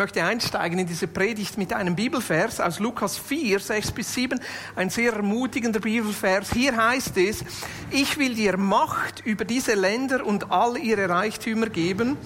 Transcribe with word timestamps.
Möchte 0.00 0.24
einsteigen 0.24 0.78
in 0.78 0.86
diese 0.86 1.08
Predigt 1.08 1.58
mit 1.58 1.74
einem 1.74 1.94
Bibelvers 1.94 2.58
aus 2.58 2.78
Lukas 2.78 3.18
4, 3.18 3.60
6 3.60 3.92
bis 3.92 4.14
7. 4.14 4.40
Ein 4.74 4.88
sehr 4.88 5.12
ermutigender 5.12 5.80
Bibelvers. 5.80 6.54
Hier 6.54 6.74
heißt 6.74 7.18
es, 7.18 7.44
ich 7.90 8.16
will 8.16 8.34
dir 8.34 8.56
Macht 8.56 9.20
über 9.26 9.44
diese 9.44 9.74
Länder 9.74 10.24
und 10.24 10.50
all 10.50 10.78
ihre 10.78 11.10
Reichtümer 11.10 11.68
geben, 11.68 12.16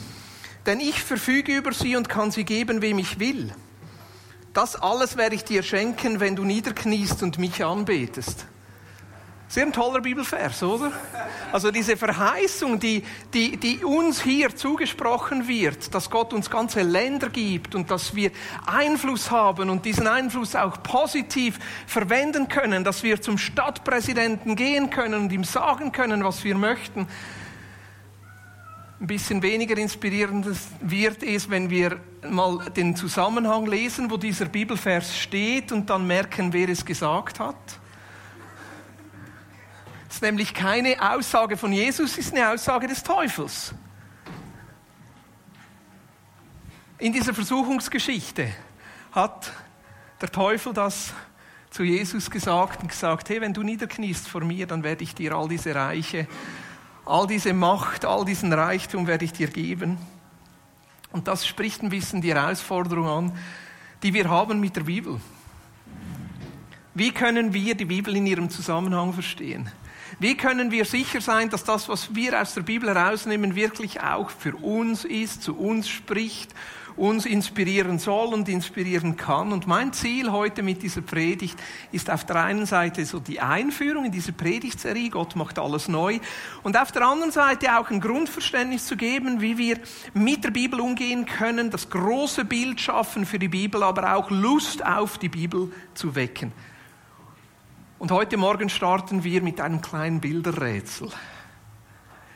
denn 0.66 0.79
ich 0.79 1.02
verfüge 1.02 1.56
über 1.56 1.73
sie 1.73 1.96
und 1.96 2.09
kann 2.09 2.30
sie 2.30 2.45
geben, 2.45 2.80
wem 2.80 3.01
ich 3.01 3.18
will. 3.18 3.52
Das 4.52 4.77
alles 4.77 5.16
werde 5.16 5.34
ich 5.34 5.43
dir 5.43 5.65
schenken, 5.65 6.20
wenn 6.20 6.37
du 6.37 6.45
niederkniest 6.45 7.24
und 7.24 7.41
mich 7.41 7.65
anbetest. 7.65 8.46
Sehr 9.54 9.66
ein 9.66 9.72
toller 9.72 10.00
Bibelvers, 10.00 10.64
oder? 10.64 10.90
Also 11.52 11.70
diese 11.70 11.96
Verheißung, 11.96 12.80
die, 12.80 13.04
die, 13.32 13.56
die 13.56 13.84
uns 13.84 14.20
hier 14.20 14.56
zugesprochen 14.56 15.46
wird, 15.46 15.95
dass 15.95 16.10
Gott 16.10 16.32
uns 16.32 16.50
ganze 16.50 16.82
Länder 16.82 17.28
gibt 17.28 17.76
und 17.76 17.88
dass 17.88 18.16
wir 18.16 18.32
Einfluss 18.66 19.30
haben 19.30 19.70
und 19.70 19.84
diesen 19.84 20.09
Einfluss 20.09 20.56
auch 20.56 20.82
positiv 20.82 21.60
verwenden 21.86 22.48
können, 22.48 22.82
dass 22.82 23.04
wir 23.04 23.22
zum 23.22 23.38
Stadtpräsidenten 23.38 24.56
gehen 24.56 24.90
können 24.90 25.20
und 25.20 25.32
ihm 25.32 25.45
sagen 25.45 25.92
können, 25.92 26.24
was 26.24 26.42
wir 26.42 26.56
möchten. 26.56 27.07
Ein 29.01 29.07
bisschen 29.07 29.40
weniger 29.40 29.79
inspirierend 29.79 30.48
wird 30.80 31.23
es, 31.23 31.48
wenn 31.48 31.70
wir 31.70 32.01
mal 32.29 32.59
den 32.76 32.96
Zusammenhang 32.96 33.66
lesen, 33.66 34.10
wo 34.10 34.16
dieser 34.16 34.46
Bibelvers 34.46 35.16
steht 35.16 35.70
und 35.70 35.90
dann 35.90 36.09
merken, 36.09 36.52
wer 36.52 36.68
es 36.68 36.84
gesagt 36.84 37.38
hat 37.38 37.79
ist 40.15 40.23
nämlich 40.23 40.54
keine 40.54 40.96
Aussage 41.12 41.57
von 41.57 41.73
Jesus, 41.73 42.12
es 42.12 42.18
ist 42.26 42.34
eine 42.34 42.48
Aussage 42.51 42.87
des 42.87 43.02
Teufels. 43.02 43.74
In 46.98 47.12
dieser 47.12 47.34
Versuchungsgeschichte 47.34 48.48
hat 49.10 49.52
der 50.20 50.30
Teufel 50.30 50.73
das 50.73 51.12
zu 51.70 51.82
Jesus 51.82 52.30
gesagt 52.30 52.82
und 52.82 52.88
gesagt, 52.88 53.29
hey, 53.29 53.40
wenn 53.40 53.52
du 53.52 53.65
niederkniest 53.65 54.29
vor 54.29 54.45
mir, 54.45 54.68
dann 54.68 54.85
werde 54.85 55.02
ich 55.02 55.16
dir 55.16 55.35
all 55.35 55.48
diese 55.48 55.74
Reiche, 55.74 56.29
all 57.04 57.26
diese 57.26 57.52
Macht, 57.52 58.04
all 58.04 58.24
diesen 58.24 58.52
Reichtum 58.52 59.09
werde 59.09 59.24
ich 59.24 59.32
dir 59.32 59.48
geben. 59.48 59.98
Und 61.10 61.26
das 61.26 61.45
spricht 61.45 61.82
ein 61.82 61.90
bisschen 61.90 62.20
die 62.20 62.32
Herausforderung 62.32 63.09
an, 63.09 63.38
die 64.04 64.15
wir 64.15 64.31
haben 64.31 64.60
mit 64.60 64.76
der 64.76 64.84
Bibel. 64.84 65.20
Wie 66.94 67.10
können 67.10 67.53
wir 67.53 67.75
die 67.75 67.84
Bibel 67.84 68.15
in 68.15 68.26
ihrem 68.26 68.48
Zusammenhang 68.48 69.12
verstehen? 69.12 69.69
Wie 70.25 70.38
können 70.38 70.70
wir 70.70 70.86
sicher 70.86 71.20
sein, 71.20 71.50
dass 71.50 71.64
das, 71.64 71.86
was 71.91 72.14
wir 72.14 72.41
aus 72.41 72.54
der 72.54 72.62
Bibel 72.62 72.88
herausnehmen, 72.88 73.54
wirklich 73.54 74.00
auch 74.00 74.30
für 74.30 74.56
uns 74.56 75.04
ist, 75.04 75.42
zu 75.42 75.54
uns 75.54 75.86
spricht, 75.86 76.54
uns 76.97 77.26
inspirieren 77.26 77.98
soll 77.98 78.32
und 78.32 78.48
inspirieren 78.48 79.19
kann? 79.19 79.52
Und 79.52 79.66
mein 79.66 79.92
Ziel 79.92 80.32
heute 80.32 80.62
mit 80.62 80.82
dieser 80.82 81.02
Predigt 81.02 81.62
ist 81.92 82.08
auf 82.08 82.25
der 82.25 82.36
einen 82.36 82.64
Seite 82.64 83.04
so 83.04 83.20
die 83.20 83.41
Einführung 83.41 84.06
in 84.06 84.12
diese 84.12 84.32
Predigtserie, 84.32 85.10
Gott 85.10 85.36
macht 85.36 85.58
alles 85.58 85.88
neu, 85.88 86.20
und 86.62 86.80
auf 86.80 86.91
der 86.91 87.02
anderen 87.02 87.30
Seite 87.30 87.78
auch 87.78 87.91
ein 87.91 88.00
Grundverständnis 88.00 88.86
zu 88.86 88.97
geben, 88.97 89.42
wie 89.42 89.58
wir 89.58 89.78
mit 90.14 90.42
der 90.42 90.52
Bibel 90.52 90.80
umgehen 90.80 91.26
können, 91.26 91.70
das 91.70 91.90
große 91.90 92.46
Bild 92.46 92.80
schaffen 92.80 93.26
für 93.26 93.38
die 93.38 93.48
Bibel, 93.48 93.82
aber 93.82 94.16
auch 94.16 94.30
Lust 94.30 94.86
auf 94.86 95.18
die 95.18 95.28
Bibel 95.28 95.70
zu 95.92 96.14
wecken. 96.14 96.50
Und 98.04 98.10
heute 98.10 98.37
Morgen 98.37 98.69
starten 98.69 99.25
wir 99.25 99.41
mit 99.41 99.62
einem 99.62 99.81
kleinen 99.81 100.20
Bilderrätsel. 100.20 101.09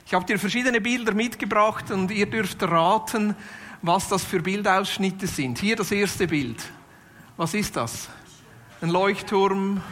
Ich 0.06 0.14
habe 0.14 0.24
dir 0.24 0.38
verschiedene 0.38 0.80
Bilder 0.80 1.12
mitgebracht 1.12 1.90
und 1.90 2.10
ihr 2.10 2.24
dürft 2.24 2.62
raten, 2.62 3.36
was 3.82 4.08
das 4.08 4.24
für 4.24 4.40
Bildausschnitte 4.40 5.26
sind. 5.26 5.58
Hier 5.58 5.76
das 5.76 5.92
erste 5.92 6.26
Bild. 6.26 6.56
Was 7.36 7.52
ist 7.52 7.76
das? 7.76 8.08
Ein 8.80 8.88
Leuchtturm, 8.88 9.82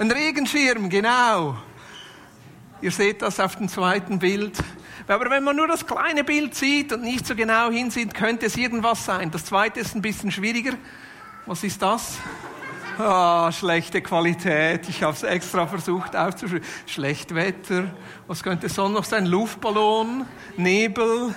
ein 0.00 0.10
Regenschirm, 0.10 0.90
genau. 0.90 1.58
Ihr 2.82 2.90
seht 2.90 3.22
das 3.22 3.38
auf 3.38 3.54
dem 3.54 3.68
zweiten 3.68 4.18
Bild. 4.18 4.58
Aber 5.06 5.30
wenn 5.30 5.44
man 5.44 5.54
nur 5.54 5.68
das 5.68 5.86
kleine 5.86 6.24
Bild 6.24 6.56
sieht 6.56 6.92
und 6.92 7.02
nicht 7.02 7.24
so 7.24 7.36
genau 7.36 7.70
hinsieht, 7.70 8.14
könnte 8.14 8.46
es 8.46 8.56
irgendwas 8.56 9.04
sein. 9.04 9.30
Das 9.30 9.44
zweite 9.44 9.78
ist 9.78 9.94
ein 9.94 10.02
bisschen 10.02 10.32
schwieriger. 10.32 10.72
Was 11.46 11.62
ist 11.62 11.80
das? 11.80 12.18
Ah, 12.96 13.50
schlechte 13.50 14.00
Qualität. 14.02 14.88
Ich 14.88 15.02
habe 15.02 15.14
es 15.14 15.24
extra 15.24 15.66
versucht 15.66 16.14
aufzuschreiben. 16.14 16.66
Schlecht 16.86 17.34
Wetter. 17.34 17.92
Was 18.28 18.42
könnte 18.42 18.66
es 18.66 18.74
sonst 18.74 18.94
noch 18.94 19.04
sein? 19.04 19.26
Luftballon, 19.26 20.24
Nebel, 20.56 21.34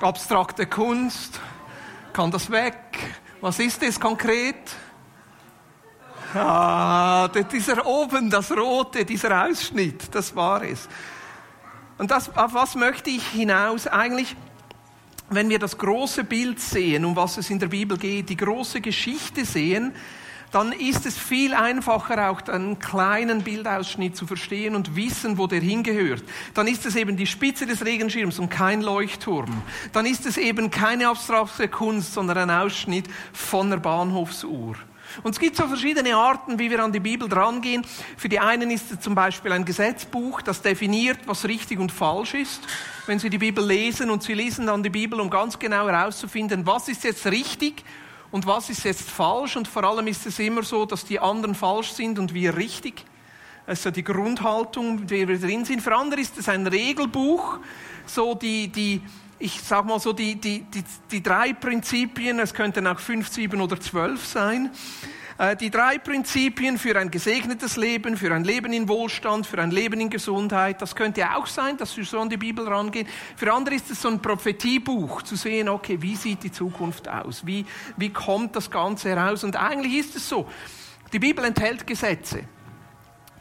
abstrakte 0.00 0.66
Kunst. 0.66 1.40
Kann 2.12 2.30
das 2.30 2.50
weg? 2.50 2.76
Was 3.40 3.58
ist 3.58 3.82
es 3.82 3.98
konkret? 3.98 4.54
Ah, 6.34 7.28
dieser 7.28 7.84
oben, 7.84 8.30
das 8.30 8.52
rote, 8.52 9.04
dieser 9.04 9.44
Ausschnitt, 9.44 10.14
das 10.14 10.36
war 10.36 10.62
es. 10.62 10.88
Und 11.98 12.12
das, 12.12 12.28
auf 12.36 12.54
was 12.54 12.76
möchte 12.76 13.10
ich 13.10 13.26
hinaus? 13.26 13.88
Eigentlich, 13.88 14.36
wenn 15.30 15.48
wir 15.48 15.58
das 15.58 15.78
große 15.78 16.22
Bild 16.22 16.60
sehen, 16.60 17.04
um 17.04 17.16
was 17.16 17.38
es 17.38 17.50
in 17.50 17.58
der 17.58 17.68
Bibel 17.68 17.98
geht, 17.98 18.28
die 18.28 18.36
große 18.36 18.80
Geschichte 18.80 19.44
sehen, 19.44 19.92
dann 20.52 20.72
ist 20.72 21.06
es 21.06 21.18
viel 21.18 21.54
einfacher, 21.54 22.30
auch 22.30 22.42
einen 22.48 22.78
kleinen 22.78 23.42
Bildausschnitt 23.42 24.16
zu 24.16 24.26
verstehen 24.26 24.74
und 24.74 24.96
wissen, 24.96 25.38
wo 25.38 25.46
der 25.46 25.60
hingehört. 25.60 26.22
Dann 26.54 26.66
ist 26.66 26.86
es 26.86 26.96
eben 26.96 27.16
die 27.16 27.26
Spitze 27.26 27.66
des 27.66 27.84
Regenschirms 27.84 28.38
und 28.38 28.48
kein 28.48 28.82
Leuchtturm. 28.82 29.62
Dann 29.92 30.06
ist 30.06 30.26
es 30.26 30.36
eben 30.36 30.70
keine 30.70 31.08
abstrakte 31.08 31.68
Kunst, 31.68 32.14
sondern 32.14 32.38
ein 32.38 32.50
Ausschnitt 32.50 33.06
von 33.32 33.70
der 33.70 33.78
Bahnhofsuhr. 33.78 34.76
Und 35.22 35.32
es 35.32 35.38
gibt 35.38 35.56
so 35.56 35.66
verschiedene 35.66 36.16
Arten, 36.16 36.58
wie 36.58 36.70
wir 36.70 36.82
an 36.82 36.92
die 36.92 37.00
Bibel 37.00 37.28
drangehen. 37.28 37.84
Für 38.16 38.28
die 38.28 38.40
einen 38.40 38.70
ist 38.70 38.90
es 38.92 39.00
zum 39.00 39.14
Beispiel 39.14 39.52
ein 39.52 39.64
Gesetzbuch, 39.64 40.42
das 40.42 40.62
definiert, 40.62 41.18
was 41.26 41.46
richtig 41.46 41.78
und 41.78 41.92
falsch 41.92 42.34
ist. 42.34 42.60
Wenn 43.06 43.18
Sie 43.18 43.30
die 43.30 43.38
Bibel 43.38 43.64
lesen 43.64 44.10
und 44.10 44.22
Sie 44.22 44.34
lesen 44.34 44.66
dann 44.66 44.82
die 44.82 44.90
Bibel, 44.90 45.20
um 45.20 45.30
ganz 45.30 45.58
genau 45.58 45.88
herauszufinden, 45.88 46.66
was 46.66 46.88
ist 46.88 47.04
jetzt 47.04 47.26
richtig 47.26 47.84
und 48.30 48.46
was 48.46 48.70
ist 48.70 48.84
jetzt 48.84 49.08
falsch 49.08 49.56
und 49.56 49.68
vor 49.68 49.84
allem 49.84 50.06
ist 50.06 50.26
es 50.26 50.38
immer 50.38 50.62
so, 50.62 50.84
dass 50.84 51.04
die 51.04 51.18
anderen 51.18 51.54
falsch 51.54 51.92
sind 51.92 52.18
und 52.18 52.34
wir 52.34 52.56
richtig. 52.56 53.04
Das 53.66 53.80
ist 53.80 53.84
ja 53.84 53.90
die 53.90 54.04
Grundhaltung, 54.04 55.00
in 55.00 55.06
der 55.06 55.28
wir 55.28 55.38
drin 55.38 55.64
sind. 55.64 55.82
Für 55.82 55.96
andere 55.96 56.20
ist 56.20 56.38
es 56.38 56.48
ein 56.48 56.66
Regelbuch, 56.66 57.58
so 58.06 58.34
die, 58.34 58.68
die 58.68 59.02
ich 59.38 59.60
sag 59.60 59.84
mal 59.84 60.00
so 60.00 60.12
die, 60.12 60.36
die, 60.36 60.62
die, 60.62 60.82
die 61.10 61.22
drei 61.22 61.52
Prinzipien, 61.52 62.38
es 62.38 62.54
könnten 62.54 62.86
auch 62.86 62.98
fünf, 62.98 63.28
sieben 63.28 63.60
oder 63.60 63.78
zwölf 63.78 64.24
sein, 64.24 64.70
die 65.60 65.70
drei 65.70 65.98
Prinzipien 65.98 66.78
für 66.78 66.98
ein 66.98 67.10
gesegnetes 67.10 67.76
Leben, 67.76 68.16
für 68.16 68.32
ein 68.34 68.44
Leben 68.44 68.72
in 68.72 68.88
Wohlstand, 68.88 69.46
für 69.46 69.60
ein 69.60 69.70
Leben 69.70 70.00
in 70.00 70.08
Gesundheit. 70.08 70.80
Das 70.80 70.96
könnte 70.96 71.36
auch 71.36 71.46
sein, 71.46 71.76
dass 71.76 71.96
wir 71.96 72.04
so 72.04 72.20
an 72.20 72.30
die 72.30 72.38
Bibel 72.38 72.66
rangehen. 72.66 73.06
Für 73.36 73.52
andere 73.52 73.74
ist 73.74 73.90
es 73.90 74.00
so 74.00 74.08
ein 74.08 74.20
Prophetiebuch, 74.20 75.22
zu 75.22 75.36
sehen, 75.36 75.68
okay, 75.68 75.98
wie 76.00 76.16
sieht 76.16 76.42
die 76.42 76.52
Zukunft 76.52 77.08
aus? 77.08 77.46
Wie, 77.46 77.66
wie 77.96 78.10
kommt 78.10 78.56
das 78.56 78.70
Ganze 78.70 79.10
heraus? 79.10 79.44
Und 79.44 79.56
eigentlich 79.56 79.98
ist 79.98 80.16
es 80.16 80.28
so, 80.28 80.48
die 81.12 81.18
Bibel 81.18 81.44
enthält 81.44 81.86
Gesetze 81.86 82.44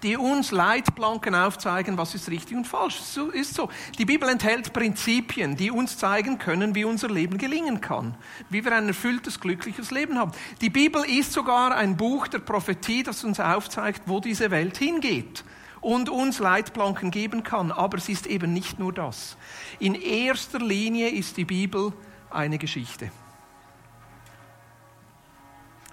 die 0.03 0.17
uns 0.17 0.51
Leitplanken 0.51 1.35
aufzeigen, 1.35 1.97
was 1.97 2.15
ist 2.15 2.29
richtig 2.29 2.57
und 2.57 2.65
falsch. 2.65 2.95
So 2.95 3.29
ist 3.29 3.55
so. 3.55 3.69
Die 3.97 4.05
Bibel 4.05 4.29
enthält 4.29 4.73
Prinzipien, 4.73 5.55
die 5.55 5.71
uns 5.71 5.97
zeigen 5.97 6.37
können, 6.37 6.75
wie 6.75 6.85
unser 6.85 7.09
Leben 7.09 7.37
gelingen 7.37 7.81
kann, 7.81 8.15
wie 8.49 8.63
wir 8.63 8.73
ein 8.73 8.87
erfülltes, 8.87 9.39
glückliches 9.39 9.91
Leben 9.91 10.17
haben. 10.17 10.31
Die 10.61 10.69
Bibel 10.69 11.03
ist 11.03 11.33
sogar 11.33 11.75
ein 11.75 11.97
Buch 11.97 12.27
der 12.27 12.39
Prophetie, 12.39 13.03
das 13.03 13.23
uns 13.23 13.39
aufzeigt, 13.39 14.03
wo 14.05 14.19
diese 14.19 14.51
Welt 14.51 14.77
hingeht 14.77 15.43
und 15.81 16.09
uns 16.09 16.39
Leitplanken 16.39 17.11
geben 17.11 17.43
kann. 17.43 17.71
Aber 17.71 17.97
es 17.97 18.09
ist 18.09 18.27
eben 18.27 18.53
nicht 18.53 18.79
nur 18.79 18.93
das. 18.93 19.37
In 19.79 19.95
erster 19.95 20.59
Linie 20.59 21.09
ist 21.09 21.37
die 21.37 21.45
Bibel 21.45 21.93
eine 22.29 22.57
Geschichte. 22.57 23.11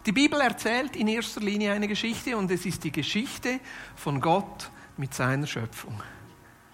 Die 0.04 0.12
Bibel 0.12 0.40
erzählt 0.40 0.96
in 0.96 1.06
erster 1.06 1.40
Linie 1.40 1.72
eine 1.72 1.86
Geschichte 1.86 2.36
und 2.36 2.50
es 2.50 2.66
ist 2.66 2.82
die 2.82 2.90
Geschichte 2.90 3.60
von 3.94 4.20
Gott 4.20 4.70
mit 4.96 5.14
seiner 5.14 5.46
Schöpfung. 5.46 6.02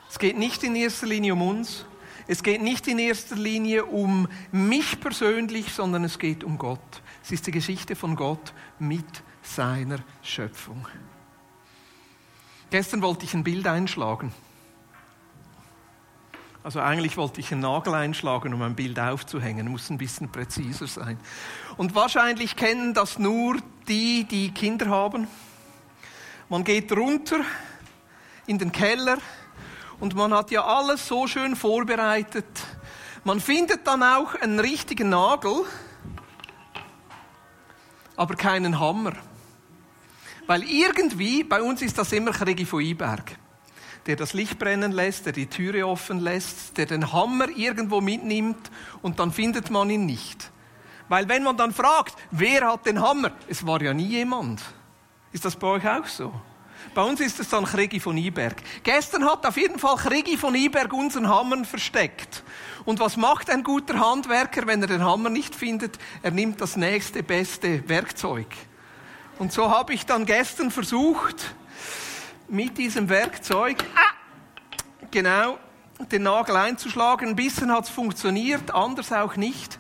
Es 0.09 0.19
geht 0.19 0.39
nicht 0.39 0.63
in 0.65 0.75
erster 0.75 1.07
Linie 1.07 1.35
um 1.35 1.43
uns, 1.43 1.85
es 2.27 2.43
geht 2.43 2.63
nicht 2.63 2.87
in 2.89 2.99
erster 2.99 3.37
Linie 3.37 3.85
um 3.85 4.29
mich 4.51 4.99
persönlich, 5.01 5.73
sondern 5.73 6.05
es 6.05 6.19
geht 6.19 6.43
um 6.43 6.57
Gott. 6.57 7.03
Es 7.23 7.31
ist 7.31 7.47
die 7.47 7.53
Geschichte 7.53 7.97
von 7.97 8.17
Gott 8.17 8.55
mit 8.79 9.05
seiner 9.43 9.99
Schöpfung. 10.23 10.87
Gestern 12.71 13.03
wollte 13.03 13.25
ich 13.25 13.35
ein 13.35 13.45
Bild 13.45 13.67
einschlagen. 13.67 14.33
Also 16.69 16.81
eigentlich 16.81 17.17
wollte 17.17 17.41
ich 17.41 17.51
einen 17.51 17.63
Nagel 17.63 17.95
einschlagen, 17.95 18.53
um 18.53 18.61
ein 18.61 18.75
Bild 18.75 19.01
aufzuhängen, 19.01 19.69
muss 19.69 19.89
ein 19.89 19.97
bisschen 19.97 20.31
präziser 20.31 20.87
sein. 20.87 21.19
Und 21.79 21.95
wahrscheinlich 21.95 22.57
kennen 22.57 22.93
das 22.93 23.19
nur 23.19 23.57
die, 23.89 24.25
die 24.25 24.51
Kinder 24.51 24.91
haben. 24.91 25.29
Man 26.51 26.65
geht 26.65 26.93
runter 26.93 27.41
in 28.47 28.59
den 28.59 28.71
Keller 28.71 29.17
und 29.99 30.15
man 30.15 30.35
hat 30.35 30.51
ja 30.51 30.63
alles 30.63 31.09
so 31.09 31.27
schön 31.27 31.57
vorbereitet. 31.57 32.45
Man 33.25 33.41
findet 33.41 33.87
dann 33.87 34.03
auch 34.03 34.35
einen 34.35 34.61
richtigen 34.61 35.09
Nagel, 35.09 35.65
aber 38.15 38.35
keinen 38.35 38.79
Hammer. 38.79 39.15
Weil 40.47 40.65
irgendwie, 40.65 41.45
bei 41.45 41.63
uns 41.63 41.81
ist 41.81 41.97
das 41.97 42.13
immer 42.13 42.33
Krigi 42.33 42.67
von 42.67 42.83
Iberg, 42.83 43.38
der 44.07 44.17
das 44.17 44.33
Licht 44.33 44.59
brennen 44.59 44.93
lässt, 44.93 45.27
der 45.27 45.33
die 45.33 45.47
Türe 45.47 45.87
offen 45.87 46.21
lässt, 46.21 46.77
der 46.79 46.87
den 46.87 47.13
Hammer 47.13 47.49
irgendwo 47.49 48.01
mitnimmt 48.01 48.71
und 49.03 49.19
dann 49.19 49.33
findet 49.33 49.71
man 49.71 49.91
ihn 49.91 50.07
nicht. 50.07 50.51
Weil 51.09 51.29
wenn 51.29 51.43
man 51.43 51.57
dann 51.57 51.73
fragt, 51.73 52.15
wer 52.31 52.73
hat 52.73 52.87
den 52.87 53.01
Hammer? 53.01 53.33
Es 53.49 53.67
war 53.67 53.81
ja 53.83 53.95
nie 53.95 54.07
jemand. 54.09 54.63
Ist 55.33 55.45
das 55.45 55.57
bei 55.57 55.67
euch 55.67 55.89
auch 55.89 56.07
so? 56.07 56.33
Bei 56.95 57.03
uns 57.03 57.21
ist 57.21 57.39
es 57.39 57.49
dann 57.49 57.65
Krigi 57.65 58.01
von 58.01 58.17
Iberg. 58.17 58.63
Gestern 58.83 59.25
hat 59.25 59.45
auf 59.47 59.57
jeden 59.57 59.79
Fall 59.79 59.97
Krigi 59.97 60.37
von 60.37 60.55
Iberg 60.55 60.93
unseren 60.93 61.29
Hammer 61.29 61.65
versteckt. 61.65 62.43
Und 62.85 63.01
was 63.01 63.17
macht 63.17 63.51
ein 63.51 63.63
guter 63.63 63.99
Handwerker, 63.99 64.67
wenn 64.67 64.81
er 64.83 64.89
den 64.89 65.05
Hammer 65.05 65.31
nicht 65.31 65.55
findet? 65.55 65.99
Er 66.23 66.31
nimmt 66.31 66.61
das 66.61 66.77
nächste 66.77 67.23
beste 67.23 67.89
Werkzeug. 67.89 68.47
Und 69.39 69.53
so 69.53 69.71
habe 69.71 69.95
ich 69.95 70.07
dann 70.07 70.27
gestern 70.27 70.71
versucht, 70.71 71.55
mit 72.49 72.79
diesem 72.79 73.09
Werkzeug, 73.09 73.77
ah, 73.95 74.15
genau, 75.11 75.59
den 76.11 76.23
Nagel 76.23 76.57
einzuschlagen. 76.57 77.29
Ein 77.29 77.37
bisschen 77.37 77.73
hat 77.73 77.85
es 77.85 77.91
funktioniert, 77.91 78.75
anders 78.75 79.13
auch 79.13 79.37
nicht. 79.37 79.79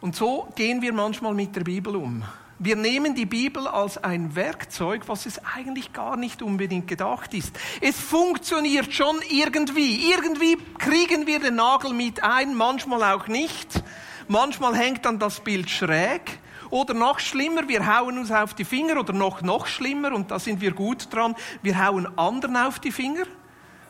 Und 0.00 0.16
so 0.16 0.48
gehen 0.54 0.82
wir 0.82 0.92
manchmal 0.92 1.34
mit 1.34 1.56
der 1.56 1.62
Bibel 1.62 1.96
um. 1.96 2.24
Wir 2.60 2.74
nehmen 2.74 3.14
die 3.14 3.26
Bibel 3.26 3.68
als 3.68 4.02
ein 4.02 4.34
Werkzeug, 4.34 5.02
was 5.06 5.26
es 5.26 5.40
eigentlich 5.54 5.92
gar 5.92 6.16
nicht 6.16 6.42
unbedingt 6.42 6.88
gedacht 6.88 7.32
ist. 7.32 7.56
Es 7.80 8.00
funktioniert 8.00 8.92
schon 8.92 9.16
irgendwie. 9.28 10.10
Irgendwie 10.10 10.56
kriegen 10.78 11.28
wir 11.28 11.38
den 11.38 11.54
Nagel 11.54 11.92
mit 11.92 12.24
ein, 12.24 12.56
manchmal 12.56 13.04
auch 13.14 13.28
nicht. 13.28 13.84
Manchmal 14.26 14.74
hängt 14.74 15.04
dann 15.04 15.20
das 15.20 15.38
Bild 15.38 15.70
schräg. 15.70 16.40
Oder 16.70 16.94
noch 16.94 17.18
schlimmer, 17.18 17.68
wir 17.68 17.86
hauen 17.86 18.18
uns 18.18 18.30
auf 18.30 18.54
die 18.54 18.64
Finger 18.64 19.00
oder 19.00 19.12
noch, 19.12 19.42
noch 19.42 19.66
schlimmer, 19.66 20.12
und 20.12 20.30
da 20.30 20.38
sind 20.38 20.60
wir 20.60 20.72
gut 20.72 21.12
dran, 21.12 21.34
wir 21.62 21.84
hauen 21.84 22.06
anderen 22.18 22.56
auf 22.56 22.78
die 22.78 22.92
Finger, 22.92 23.24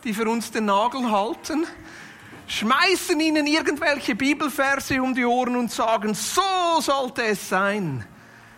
die 0.05 0.15
für 0.15 0.29
uns 0.29 0.51
den 0.51 0.67
Nagel 0.67 1.11
halten, 1.11 1.67
schmeißen 2.47 3.19
ihnen 3.21 3.47
irgendwelche 3.47 4.15
Bibelverse 4.15 5.03
um 5.03 5.15
die 5.15 5.25
Ohren 5.25 5.57
und 5.57 5.71
sagen, 5.71 6.15
so 6.15 6.81
sollte 6.81 7.25
es 7.25 7.49
sein. 7.49 8.05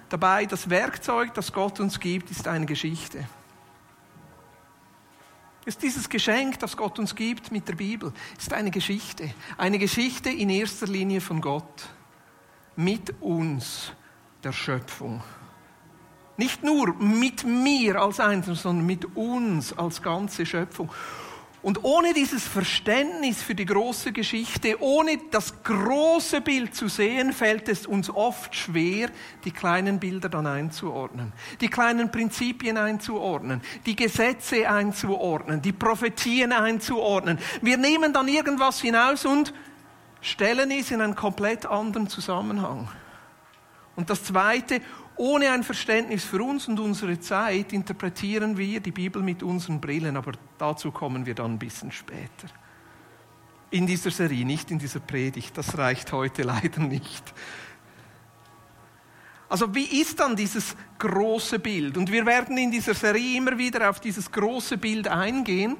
Dabei, 0.09 0.45
das 0.45 0.69
Werkzeug, 0.69 1.35
das 1.35 1.53
Gott 1.53 1.81
uns 1.81 1.99
gibt, 1.99 2.31
ist 2.31 2.47
eine 2.49 2.67
Geschichte. 2.67 3.27
Ist 5.65 5.83
dieses 5.83 6.09
Geschenk, 6.09 6.59
das 6.59 6.77
Gott 6.77 6.99
uns 6.99 7.15
gibt 7.15 7.53
mit 7.53 7.69
der 7.69 7.75
Bibel, 7.75 8.13
ist 8.39 8.53
eine 8.53 8.71
Geschichte. 8.71 9.33
Eine 9.57 9.79
Geschichte 9.79 10.31
in 10.31 10.51
erster 10.51 10.87
Linie 10.87 11.21
von 11.21 11.41
Gott. 11.41 11.89
Mit 12.77 13.21
uns, 13.21 13.93
der 14.45 14.53
Schöpfung. 14.53 15.23
Nicht 16.37 16.63
nur 16.63 16.95
mit 16.95 17.45
mir 17.45 18.01
als 18.01 18.19
Einzelner, 18.19 18.57
sondern 18.57 18.87
mit 18.87 19.17
uns 19.17 19.77
als 19.77 20.03
ganze 20.03 20.47
Schöpfung. 20.47 20.91
Und 21.63 21.85
ohne 21.85 22.15
dieses 22.15 22.47
Verständnis 22.47 23.43
für 23.43 23.55
die 23.55 23.67
große 23.67 24.13
Geschichte, 24.13 24.81
ohne 24.81 25.19
das 25.31 25.63
große 25.63 26.41
Bild 26.41 26.75
zu 26.75 26.89
sehen, 26.89 27.35
fällt 27.35 27.69
es 27.69 27.87
uns 27.87 28.09
oft 28.09 28.57
schwer, 28.57 29.11
die 29.45 29.51
kleinen 29.51 30.01
Bilder 30.01 30.31
dann 30.31 30.47
einzuordnen, 30.47 31.35
die 31.61 31.69
kleinen 31.69 32.11
Prinzipien 32.11 32.79
einzuordnen, 32.79 33.61
die 33.85 33.95
Gesetze 33.95 34.71
einzuordnen, 34.71 35.61
die 35.61 35.73
Prophetien 35.73 36.53
einzuordnen. 36.53 37.39
Wir 37.61 37.77
nehmen 37.77 38.15
dann 38.15 38.29
irgendwas 38.29 38.81
hinaus 38.81 39.27
und 39.27 39.53
stellen 40.23 40.71
es 40.71 40.91
in 40.91 41.03
einen 41.03 41.15
komplett 41.15 41.67
anderen 41.67 42.09
Zusammenhang. 42.09 42.89
Und 44.01 44.09
das 44.09 44.25
Zweite, 44.25 44.81
ohne 45.17 45.51
ein 45.51 45.63
Verständnis 45.63 46.25
für 46.25 46.43
uns 46.43 46.67
und 46.69 46.81
unsere 46.81 47.21
Zeit 47.21 47.75
interpretieren 47.75 48.57
wir 48.57 48.81
die 48.81 48.93
Bibel 48.93 49.23
mit 49.23 49.43
unseren 49.43 49.79
Brillen, 49.79 50.17
aber 50.17 50.33
dazu 50.57 50.91
kommen 50.91 51.27
wir 51.27 51.35
dann 51.35 51.53
ein 51.53 51.59
bisschen 51.59 51.93
später. 51.93 52.49
In 53.69 53.87
dieser 53.87 54.11
Serie, 54.11 54.47
nicht 54.47 54.71
in 54.71 54.79
dieser 54.79 55.01
Predigt, 55.01 55.55
das 55.59 55.77
reicht 55.77 56.13
heute 56.13 56.43
leider 56.45 56.81
nicht. 56.81 57.35
Also 59.51 59.75
wie 59.75 60.01
ist 60.01 60.19
dann 60.19 60.35
dieses 60.35 60.75
große 60.99 61.59
Bild? 61.59 61.99
Und 61.99 62.11
wir 62.11 62.25
werden 62.25 62.57
in 62.57 62.71
dieser 62.71 62.95
Serie 62.95 63.37
immer 63.37 63.59
wieder 63.59 63.91
auf 63.91 64.01
dieses 64.01 64.33
große 64.33 64.79
Bild 64.79 65.09
eingehen. 65.09 65.77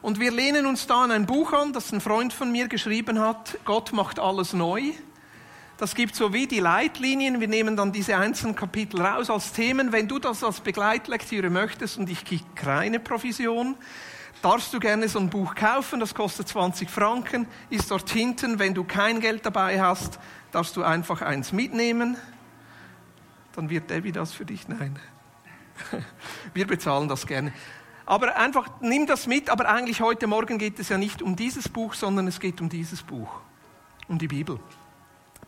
Und 0.00 0.20
wir 0.20 0.30
lehnen 0.30 0.64
uns 0.64 0.86
da 0.86 1.02
an 1.02 1.10
ein 1.10 1.26
Buch 1.26 1.52
an, 1.52 1.72
das 1.72 1.92
ein 1.92 2.00
Freund 2.00 2.32
von 2.32 2.52
mir 2.52 2.68
geschrieben 2.68 3.18
hat, 3.18 3.58
Gott 3.64 3.92
macht 3.92 4.20
alles 4.20 4.52
neu. 4.52 4.92
Das 5.78 5.94
gibt 5.94 6.16
so 6.16 6.32
wie 6.32 6.48
die 6.48 6.58
Leitlinien. 6.58 7.40
Wir 7.40 7.46
nehmen 7.46 7.76
dann 7.76 7.92
diese 7.92 8.16
einzelnen 8.16 8.56
Kapitel 8.56 9.00
raus 9.00 9.30
als 9.30 9.52
Themen. 9.52 9.92
Wenn 9.92 10.08
du 10.08 10.18
das 10.18 10.42
als 10.42 10.60
Begleitlektüre 10.60 11.50
möchtest 11.50 11.98
und 11.98 12.10
ich 12.10 12.24
kriege 12.24 12.44
keine 12.56 12.98
Provision, 12.98 13.76
darfst 14.42 14.74
du 14.74 14.80
gerne 14.80 15.08
so 15.08 15.20
ein 15.20 15.30
Buch 15.30 15.54
kaufen. 15.54 16.00
Das 16.00 16.16
kostet 16.16 16.48
20 16.48 16.90
Franken, 16.90 17.46
ist 17.70 17.92
dort 17.92 18.10
hinten. 18.10 18.58
Wenn 18.58 18.74
du 18.74 18.82
kein 18.82 19.20
Geld 19.20 19.46
dabei 19.46 19.80
hast, 19.80 20.18
darfst 20.50 20.76
du 20.76 20.82
einfach 20.82 21.22
eins 21.22 21.52
mitnehmen. 21.52 22.16
Dann 23.54 23.70
wird 23.70 23.88
Debbie 23.88 24.10
das 24.10 24.32
für 24.32 24.44
dich. 24.44 24.66
Nein. 24.66 24.98
Wir 26.54 26.66
bezahlen 26.66 27.08
das 27.08 27.24
gerne. 27.24 27.52
Aber 28.04 28.36
einfach 28.36 28.68
nimm 28.80 29.06
das 29.06 29.28
mit. 29.28 29.48
Aber 29.48 29.68
eigentlich 29.68 30.00
heute 30.00 30.26
Morgen 30.26 30.58
geht 30.58 30.80
es 30.80 30.88
ja 30.88 30.98
nicht 30.98 31.22
um 31.22 31.36
dieses 31.36 31.68
Buch, 31.68 31.94
sondern 31.94 32.26
es 32.26 32.40
geht 32.40 32.60
um 32.60 32.68
dieses 32.68 33.00
Buch, 33.04 33.30
um 34.08 34.18
die 34.18 34.26
Bibel 34.26 34.58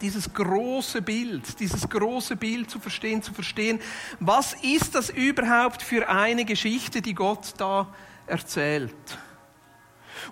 dieses 0.01 0.33
große 0.33 1.03
Bild, 1.03 1.59
dieses 1.61 1.89
große 1.89 2.37
Bild 2.37 2.71
zu 2.71 2.81
verstehen, 2.81 3.23
zu 3.23 3.33
verstehen, 3.33 3.81
was 4.19 4.55
ist 4.63 4.95
das 4.95 5.11
überhaupt 5.11 5.83
für 5.83 6.09
eine 6.09 6.45
Geschichte, 6.45 7.03
die 7.03 7.15
Gott 7.15 7.55
da 7.59 7.93
erzählt. 8.27 8.95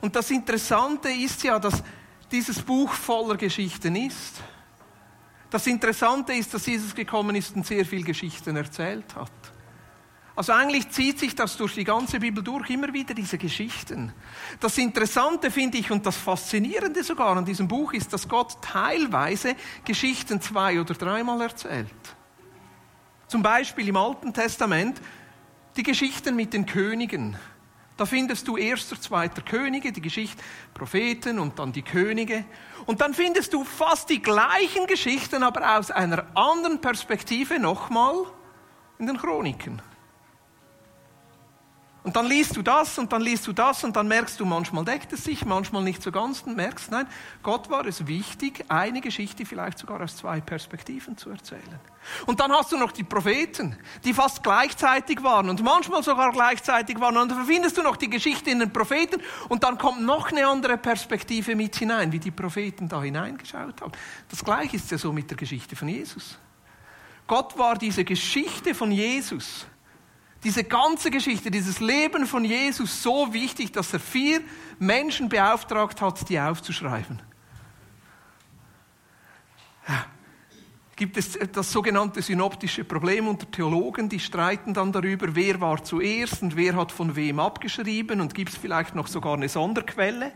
Und 0.00 0.16
das 0.16 0.30
Interessante 0.30 1.10
ist 1.10 1.42
ja, 1.42 1.58
dass 1.58 1.82
dieses 2.30 2.60
Buch 2.60 2.92
voller 2.92 3.36
Geschichten 3.36 3.96
ist. 3.96 4.40
Das 5.50 5.66
Interessante 5.66 6.34
ist, 6.34 6.52
dass 6.52 6.66
Jesus 6.66 6.94
gekommen 6.94 7.34
ist 7.36 7.56
und 7.56 7.66
sehr 7.66 7.84
viel 7.86 8.04
Geschichten 8.04 8.56
erzählt 8.56 9.14
hat. 9.14 9.30
Also 10.38 10.52
eigentlich 10.52 10.88
zieht 10.90 11.18
sich 11.18 11.34
das 11.34 11.56
durch 11.56 11.74
die 11.74 11.82
ganze 11.82 12.20
Bibel 12.20 12.44
durch, 12.44 12.70
immer 12.70 12.92
wieder 12.92 13.12
diese 13.12 13.38
Geschichten. 13.38 14.12
Das 14.60 14.78
Interessante 14.78 15.50
finde 15.50 15.78
ich 15.78 15.90
und 15.90 16.06
das 16.06 16.16
Faszinierende 16.16 17.02
sogar 17.02 17.36
an 17.36 17.44
diesem 17.44 17.66
Buch 17.66 17.92
ist, 17.92 18.12
dass 18.12 18.28
Gott 18.28 18.62
teilweise 18.62 19.56
Geschichten 19.84 20.40
zwei 20.40 20.80
oder 20.80 20.94
dreimal 20.94 21.40
erzählt. 21.40 21.88
Zum 23.26 23.42
Beispiel 23.42 23.88
im 23.88 23.96
Alten 23.96 24.32
Testament 24.32 25.00
die 25.76 25.82
Geschichten 25.82 26.36
mit 26.36 26.52
den 26.52 26.66
Königen. 26.66 27.36
Da 27.96 28.06
findest 28.06 28.46
du 28.46 28.56
erster, 28.56 29.00
zweiter 29.00 29.42
Könige, 29.42 29.90
die 29.90 30.00
Geschichte 30.00 30.40
Propheten 30.72 31.40
und 31.40 31.58
dann 31.58 31.72
die 31.72 31.82
Könige. 31.82 32.44
Und 32.86 33.00
dann 33.00 33.12
findest 33.12 33.54
du 33.54 33.64
fast 33.64 34.08
die 34.08 34.22
gleichen 34.22 34.86
Geschichten, 34.86 35.42
aber 35.42 35.76
aus 35.76 35.90
einer 35.90 36.26
anderen 36.36 36.80
Perspektive 36.80 37.58
nochmal 37.58 38.14
in 39.00 39.08
den 39.08 39.18
Chroniken. 39.18 39.82
Und 42.08 42.16
dann 42.16 42.24
liest 42.24 42.56
du 42.56 42.62
das 42.62 42.98
und 42.98 43.12
dann 43.12 43.20
liest 43.20 43.46
du 43.46 43.52
das 43.52 43.84
und 43.84 43.94
dann 43.94 44.08
merkst 44.08 44.40
du, 44.40 44.46
manchmal 44.46 44.82
deckt 44.82 45.12
es 45.12 45.24
sich, 45.24 45.44
manchmal 45.44 45.82
nicht 45.82 46.02
so 46.02 46.10
ganz 46.10 46.40
und 46.40 46.56
merkst, 46.56 46.90
nein, 46.90 47.06
Gott 47.42 47.68
war 47.68 47.84
es 47.84 48.06
wichtig, 48.06 48.64
eine 48.68 49.02
Geschichte 49.02 49.44
vielleicht 49.44 49.78
sogar 49.78 50.00
aus 50.00 50.16
zwei 50.16 50.40
Perspektiven 50.40 51.18
zu 51.18 51.28
erzählen. 51.28 51.78
Und 52.24 52.40
dann 52.40 52.50
hast 52.50 52.72
du 52.72 52.78
noch 52.78 52.92
die 52.92 53.04
Propheten, 53.04 53.76
die 54.04 54.14
fast 54.14 54.42
gleichzeitig 54.42 55.22
waren 55.22 55.50
und 55.50 55.62
manchmal 55.62 56.02
sogar 56.02 56.32
gleichzeitig 56.32 56.98
waren. 56.98 57.18
Und 57.18 57.30
dann 57.30 57.44
findest 57.44 57.76
du 57.76 57.82
noch 57.82 57.96
die 57.96 58.08
Geschichte 58.08 58.48
in 58.48 58.60
den 58.60 58.72
Propheten 58.72 59.20
und 59.50 59.62
dann 59.62 59.76
kommt 59.76 60.00
noch 60.00 60.32
eine 60.32 60.46
andere 60.46 60.78
Perspektive 60.78 61.54
mit 61.56 61.76
hinein, 61.76 62.10
wie 62.10 62.20
die 62.20 62.30
Propheten 62.30 62.88
da 62.88 63.02
hineingeschaut 63.02 63.82
haben. 63.82 63.92
Das 64.30 64.42
Gleiche 64.42 64.76
ist 64.76 64.90
ja 64.90 64.96
so 64.96 65.12
mit 65.12 65.28
der 65.28 65.36
Geschichte 65.36 65.76
von 65.76 65.88
Jesus. 65.88 66.38
Gott 67.26 67.58
war 67.58 67.76
diese 67.76 68.02
Geschichte 68.02 68.74
von 68.74 68.90
Jesus 68.90 69.66
diese 70.44 70.64
ganze 70.64 71.10
Geschichte, 71.10 71.50
dieses 71.50 71.80
Leben 71.80 72.26
von 72.26 72.44
Jesus 72.44 73.02
so 73.02 73.32
wichtig, 73.32 73.72
dass 73.72 73.92
er 73.92 74.00
vier 74.00 74.40
Menschen 74.78 75.28
beauftragt 75.28 76.00
hat, 76.00 76.28
die 76.28 76.38
aufzuschreiben. 76.38 77.20
Gibt 80.94 81.16
es 81.16 81.38
das 81.52 81.70
sogenannte 81.70 82.22
synoptische 82.22 82.84
Problem 82.84 83.28
unter 83.28 83.50
Theologen, 83.50 84.08
die 84.08 84.18
streiten 84.18 84.74
dann 84.74 84.90
darüber, 84.92 85.34
wer 85.34 85.60
war 85.60 85.82
zuerst 85.82 86.42
und 86.42 86.56
wer 86.56 86.74
hat 86.74 86.90
von 86.90 87.14
wem 87.14 87.38
abgeschrieben 87.38 88.20
und 88.20 88.34
gibt 88.34 88.50
es 88.50 88.58
vielleicht 88.58 88.94
noch 88.94 89.06
sogar 89.06 89.34
eine 89.34 89.48
Sonderquelle. 89.48 90.32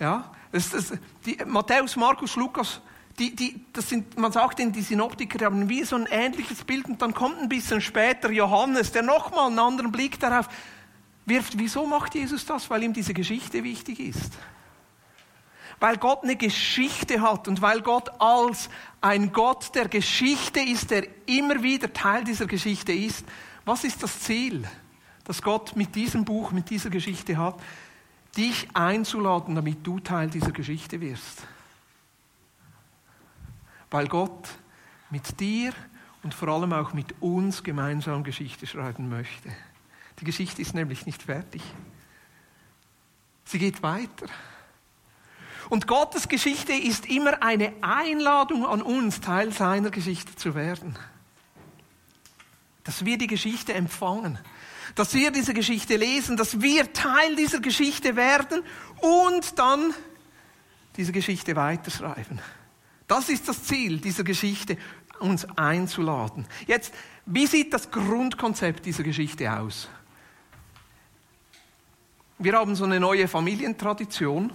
Ja, 0.00 0.32
das, 0.52 0.70
das, 0.70 0.92
die, 1.26 1.36
Matthäus, 1.46 1.96
Markus, 1.96 2.36
Lukas 2.36 2.80
die, 3.18 3.34
die, 3.34 3.64
das 3.72 3.88
sind, 3.88 4.16
man 4.16 4.32
sagt 4.32 4.60
ihnen, 4.60 4.72
die 4.72 4.82
Synoptiker 4.82 5.44
haben 5.44 5.68
wie 5.68 5.84
so 5.84 5.96
ein 5.96 6.06
ähnliches 6.10 6.64
Bild 6.64 6.86
und 6.86 7.02
dann 7.02 7.14
kommt 7.14 7.40
ein 7.40 7.48
bisschen 7.48 7.80
später 7.80 8.30
Johannes, 8.30 8.92
der 8.92 9.02
nochmal 9.02 9.48
einen 9.48 9.58
anderen 9.58 9.92
Blick 9.92 10.20
darauf 10.20 10.48
wirft. 11.26 11.58
Wieso 11.58 11.86
macht 11.86 12.14
Jesus 12.14 12.46
das? 12.46 12.70
Weil 12.70 12.84
ihm 12.84 12.92
diese 12.92 13.14
Geschichte 13.14 13.64
wichtig 13.64 14.00
ist. 14.00 14.32
weil 15.80 15.96
Gott 15.96 16.24
eine 16.24 16.36
Geschichte 16.36 17.20
hat 17.20 17.46
und 17.48 17.62
weil 17.62 17.82
Gott 17.82 18.10
als 18.20 18.68
ein 19.00 19.32
Gott 19.32 19.74
der 19.74 19.88
Geschichte 19.88 20.60
ist, 20.60 20.90
der 20.90 21.06
immer 21.26 21.62
wieder 21.62 21.92
Teil 21.92 22.24
dieser 22.24 22.46
Geschichte 22.46 22.92
ist. 22.92 23.24
Was 23.64 23.84
ist 23.84 24.02
das 24.02 24.20
Ziel, 24.20 24.66
das 25.24 25.42
Gott 25.42 25.76
mit 25.76 25.94
diesem 25.94 26.24
Buch, 26.24 26.50
mit 26.50 26.70
dieser 26.70 26.90
Geschichte 26.90 27.36
hat? 27.36 27.60
Dich 28.36 28.68
einzuladen, 28.74 29.54
damit 29.54 29.86
du 29.86 30.00
Teil 30.00 30.28
dieser 30.28 30.52
Geschichte 30.52 31.00
wirst. 31.00 31.42
Weil 33.90 34.08
Gott 34.08 34.48
mit 35.10 35.40
dir 35.40 35.72
und 36.22 36.34
vor 36.34 36.48
allem 36.48 36.72
auch 36.72 36.92
mit 36.92 37.14
uns 37.20 37.62
gemeinsam 37.62 38.24
Geschichte 38.24 38.66
schreiben 38.66 39.08
möchte. 39.08 39.50
Die 40.20 40.24
Geschichte 40.24 40.60
ist 40.60 40.74
nämlich 40.74 41.06
nicht 41.06 41.22
fertig. 41.22 41.62
Sie 43.44 43.58
geht 43.58 43.82
weiter. 43.82 44.26
Und 45.70 45.86
Gottes 45.86 46.28
Geschichte 46.28 46.72
ist 46.72 47.06
immer 47.06 47.42
eine 47.42 47.72
Einladung 47.82 48.66
an 48.66 48.82
uns, 48.82 49.20
Teil 49.20 49.52
seiner 49.52 49.90
Geschichte 49.90 50.34
zu 50.34 50.54
werden. 50.54 50.98
Dass 52.84 53.04
wir 53.04 53.18
die 53.18 53.26
Geschichte 53.26 53.74
empfangen, 53.74 54.38
dass 54.94 55.14
wir 55.14 55.30
diese 55.30 55.52
Geschichte 55.52 55.96
lesen, 55.96 56.36
dass 56.36 56.60
wir 56.60 56.92
Teil 56.92 57.36
dieser 57.36 57.60
Geschichte 57.60 58.16
werden 58.16 58.62
und 59.00 59.58
dann 59.58 59.94
diese 60.96 61.12
Geschichte 61.12 61.54
weiterschreiben. 61.54 62.40
Das 63.08 63.30
ist 63.30 63.48
das 63.48 63.64
Ziel 63.64 63.98
dieser 63.98 64.22
Geschichte, 64.22 64.76
uns 65.18 65.46
einzuladen. 65.56 66.46
Jetzt, 66.66 66.94
wie 67.26 67.46
sieht 67.46 67.72
das 67.72 67.90
Grundkonzept 67.90 68.86
dieser 68.86 69.02
Geschichte 69.02 69.52
aus? 69.52 69.88
Wir 72.38 72.52
haben 72.52 72.76
so 72.76 72.84
eine 72.84 73.00
neue 73.00 73.26
Familientradition. 73.26 74.52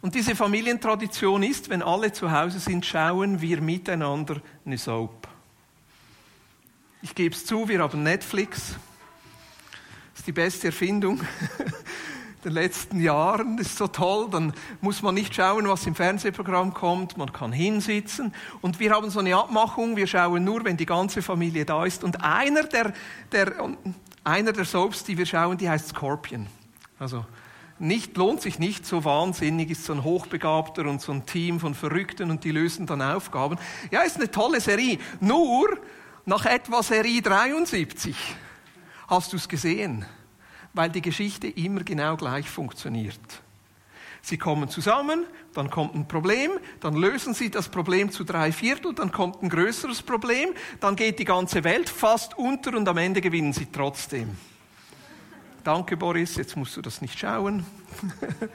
Und 0.00 0.14
diese 0.14 0.36
Familientradition 0.36 1.42
ist, 1.42 1.68
wenn 1.68 1.82
alle 1.82 2.12
zu 2.12 2.30
Hause 2.30 2.60
sind, 2.60 2.86
schauen 2.86 3.40
wir 3.40 3.60
miteinander 3.60 4.40
eine 4.64 4.78
Soap. 4.78 5.28
Ich 7.02 7.14
gebe 7.14 7.34
es 7.34 7.44
zu, 7.44 7.68
wir 7.68 7.80
haben 7.80 8.04
Netflix. 8.04 8.76
Das 10.12 10.20
ist 10.20 10.26
die 10.26 10.32
beste 10.32 10.68
Erfindung 10.68 11.20
der 12.48 12.62
letzten 12.62 13.00
Jahren. 13.00 13.56
Das 13.56 13.68
ist 13.68 13.78
so 13.78 13.86
toll. 13.86 14.28
Dann 14.30 14.52
muss 14.80 15.02
man 15.02 15.14
nicht 15.14 15.34
schauen, 15.34 15.68
was 15.68 15.86
im 15.86 15.94
Fernsehprogramm 15.94 16.74
kommt. 16.74 17.16
Man 17.16 17.32
kann 17.32 17.52
hinsitzen. 17.52 18.32
Und 18.60 18.80
wir 18.80 18.92
haben 18.92 19.10
so 19.10 19.20
eine 19.20 19.36
Abmachung. 19.36 19.96
Wir 19.96 20.06
schauen 20.06 20.44
nur, 20.44 20.64
wenn 20.64 20.76
die 20.76 20.86
ganze 20.86 21.22
Familie 21.22 21.64
da 21.64 21.84
ist. 21.84 22.04
Und 22.04 22.22
einer 22.22 22.64
der, 22.64 22.92
der 23.32 23.52
einer 24.24 24.52
der 24.52 24.64
Soaps, 24.64 25.04
die 25.04 25.16
wir 25.16 25.26
schauen, 25.26 25.56
die 25.56 25.68
heißt 25.68 25.88
Scorpion. 25.88 26.46
Also 26.98 27.24
nicht, 27.78 28.16
lohnt 28.16 28.42
sich 28.42 28.58
nicht, 28.58 28.84
so 28.84 29.04
wahnsinnig 29.04 29.70
ist 29.70 29.84
so 29.84 29.92
ein 29.92 30.02
Hochbegabter 30.02 30.84
und 30.86 31.00
so 31.00 31.12
ein 31.12 31.26
Team 31.26 31.60
von 31.60 31.74
Verrückten 31.74 32.30
und 32.30 32.44
die 32.44 32.50
lösen 32.50 32.86
dann 32.86 33.00
Aufgaben. 33.00 33.56
Ja, 33.90 34.02
ist 34.02 34.16
eine 34.16 34.30
tolle 34.30 34.60
Serie. 34.60 34.98
Nur 35.20 35.78
nach 36.26 36.44
etwa 36.44 36.82
Serie 36.82 37.22
73 37.22 38.16
hast 39.06 39.32
du 39.32 39.36
es 39.36 39.48
gesehen, 39.48 40.04
weil 40.74 40.90
die 40.90 41.02
Geschichte 41.02 41.48
immer 41.48 41.82
genau 41.82 42.16
gleich 42.16 42.48
funktioniert. 42.48 43.18
Sie 44.20 44.36
kommen 44.36 44.68
zusammen, 44.68 45.24
dann 45.54 45.70
kommt 45.70 45.94
ein 45.94 46.08
Problem, 46.08 46.50
dann 46.80 46.96
lösen 46.96 47.34
sie 47.34 47.50
das 47.50 47.68
Problem 47.68 48.10
zu 48.10 48.24
drei 48.24 48.52
Viertel, 48.52 48.94
dann 48.94 49.12
kommt 49.12 49.42
ein 49.42 49.48
größeres 49.48 50.02
Problem, 50.02 50.50
dann 50.80 50.96
geht 50.96 51.18
die 51.18 51.24
ganze 51.24 51.64
Welt 51.64 51.88
fast 51.88 52.36
unter 52.36 52.76
und 52.76 52.88
am 52.88 52.98
Ende 52.98 53.20
gewinnen 53.20 53.52
sie 53.52 53.66
trotzdem. 53.66 54.36
Danke, 55.64 55.96
Boris, 55.96 56.36
jetzt 56.36 56.56
musst 56.56 56.76
du 56.76 56.82
das 56.82 57.00
nicht 57.00 57.18
schauen. 57.18 57.64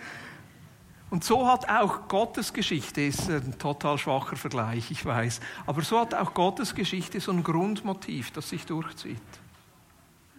Und 1.14 1.24
so 1.24 1.48
hat 1.48 1.70
auch 1.70 2.08
Gottes 2.08 2.54
Geschichte, 2.54 3.02
ist 3.02 3.30
ein 3.30 3.60
total 3.60 4.00
schwacher 4.00 4.36
Vergleich, 4.36 4.90
ich 4.90 5.06
weiß, 5.06 5.42
aber 5.68 5.84
so 5.84 6.00
hat 6.00 6.16
auch 6.16 6.34
Gottes 6.34 6.74
Geschichte 6.74 7.20
so 7.20 7.32
ein 7.32 7.44
Grundmotiv, 7.44 8.32
das 8.32 8.50
sich 8.50 8.66
durchzieht. 8.66 9.22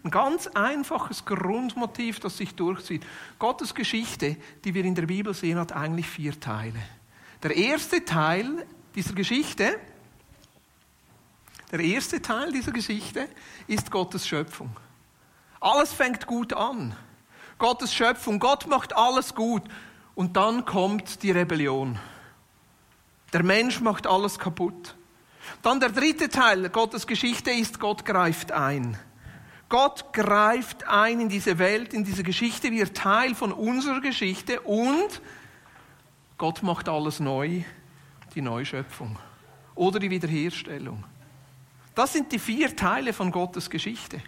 Ein 0.05 0.11
ganz 0.11 0.47
einfaches 0.49 1.25
Grundmotiv, 1.25 2.21
das 2.21 2.37
sich 2.37 2.55
durchzieht. 2.55 3.05
Gottes 3.39 3.75
Geschichte, 3.75 4.37
die 4.63 4.75
wir 4.75 4.85
in 4.85 4.95
der 4.95 5.07
Bibel 5.07 5.33
sehen, 5.33 5.59
hat 5.59 5.73
eigentlich 5.73 6.07
vier 6.07 6.39
Teile. 6.39 6.79
Der 7.43 7.57
erste 7.57 8.05
Teil 8.05 8.67
dieser 8.95 9.15
Geschichte, 9.15 9.79
der 11.73 11.81
erste 11.81 12.21
Teil 12.21 12.53
dieser 12.53 12.73
Geschichte 12.73 13.29
ist 13.67 13.91
Gottes 13.91 14.29
Schöpfung. 14.29 14.77
Alles 15.59 15.95
fängt 15.95 16.27
gut 16.27 16.53
an. 16.53 16.95
Gottes 17.57 17.95
Schöpfung, 17.95 18.39
Gott 18.39 18.67
macht 18.67 18.95
alles 18.95 19.35
gut. 19.35 19.63
Und 20.15 20.37
dann 20.37 20.67
kommt 20.67 21.23
die 21.23 21.31
Rebellion. 21.31 21.99
Der 23.33 23.43
Mensch 23.43 23.81
macht 23.81 24.07
alles 24.07 24.39
kaputt. 24.39 24.95
Dann 25.63 25.81
der 25.81 25.89
dritte 25.89 26.29
Teil 26.29 26.69
Gottes 26.69 27.07
Geschichte 27.07 27.51
ist, 27.51 27.81
Gott 27.81 28.05
greift 28.05 28.53
ein. 28.53 28.99
Gott 29.69 30.13
greift 30.13 30.87
ein 30.87 31.21
in 31.21 31.29
diese 31.29 31.59
Welt, 31.59 31.95
in 31.95 32.05
diese 32.05 32.23
Geschichte, 32.23 32.71
wird 32.71 32.97
Teil 32.97 33.35
von 33.35 33.53
unserer 33.53 34.01
Geschichte 34.01 34.61
und 34.61 35.21
Gott 36.39 36.63
macht 36.63 36.89
alles 36.89 37.21
neu, 37.21 37.63
die 38.35 38.43
Neuschöpfung 38.43 39.19
oder 39.75 39.99
die 39.99 40.11
Wiederherstellung. 40.11 41.05
Das 41.95 42.13
sind 42.13 42.33
die 42.33 42.39
vier 42.39 42.75
Teile 42.75 43.13
von 43.13 43.31
Gottes 43.31 43.71
Geschichte. 43.71 44.21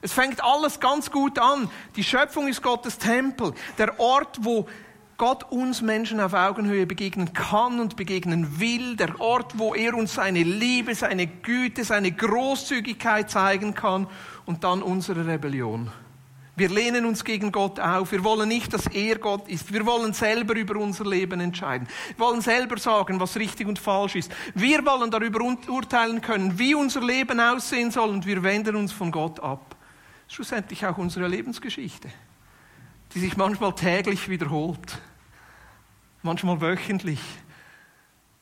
Es 0.00 0.12
fängt 0.12 0.44
alles 0.44 0.80
ganz 0.80 1.10
gut 1.10 1.38
an. 1.38 1.70
Die 1.96 2.04
Schöpfung 2.04 2.48
ist 2.48 2.60
Gottes 2.60 2.98
Tempel, 2.98 3.54
der 3.78 3.98
Ort, 3.98 4.38
wo 4.42 4.68
Gott 5.16 5.44
uns 5.52 5.80
Menschen 5.80 6.18
auf 6.20 6.32
Augenhöhe 6.32 6.86
begegnen 6.86 7.32
kann 7.32 7.78
und 7.78 7.96
begegnen 7.96 8.58
will, 8.58 8.96
der 8.96 9.20
Ort, 9.20 9.58
wo 9.58 9.74
er 9.74 9.94
uns 9.94 10.14
seine 10.14 10.42
Liebe, 10.42 10.94
seine 10.94 11.26
Güte, 11.26 11.84
seine 11.84 12.10
Großzügigkeit 12.10 13.30
zeigen 13.30 13.74
kann 13.74 14.08
und 14.44 14.64
dann 14.64 14.82
unsere 14.82 15.26
Rebellion. 15.26 15.90
Wir 16.56 16.68
lehnen 16.68 17.04
uns 17.04 17.24
gegen 17.24 17.50
Gott 17.50 17.80
auf. 17.80 18.12
Wir 18.12 18.22
wollen 18.22 18.48
nicht, 18.48 18.72
dass 18.72 18.86
er 18.86 19.18
Gott 19.18 19.48
ist. 19.48 19.72
Wir 19.72 19.84
wollen 19.86 20.12
selber 20.12 20.54
über 20.54 20.76
unser 20.76 21.04
Leben 21.04 21.40
entscheiden. 21.40 21.88
Wir 22.16 22.26
wollen 22.26 22.40
selber 22.40 22.78
sagen, 22.78 23.18
was 23.18 23.36
richtig 23.36 23.66
und 23.66 23.78
falsch 23.78 24.14
ist. 24.14 24.32
Wir 24.54 24.84
wollen 24.86 25.10
darüber 25.10 25.40
urteilen 25.68 26.20
können, 26.20 26.58
wie 26.58 26.74
unser 26.74 27.00
Leben 27.00 27.40
aussehen 27.40 27.90
soll 27.90 28.10
und 28.10 28.26
wir 28.26 28.42
wenden 28.42 28.76
uns 28.76 28.92
von 28.92 29.10
Gott 29.10 29.40
ab. 29.40 29.76
Schlussendlich 30.28 30.86
auch 30.86 30.98
unsere 30.98 31.26
Lebensgeschichte 31.28 32.08
die 33.14 33.20
sich 33.20 33.36
manchmal 33.36 33.74
täglich 33.74 34.28
wiederholt, 34.28 35.00
manchmal 36.22 36.60
wöchentlich. 36.60 37.20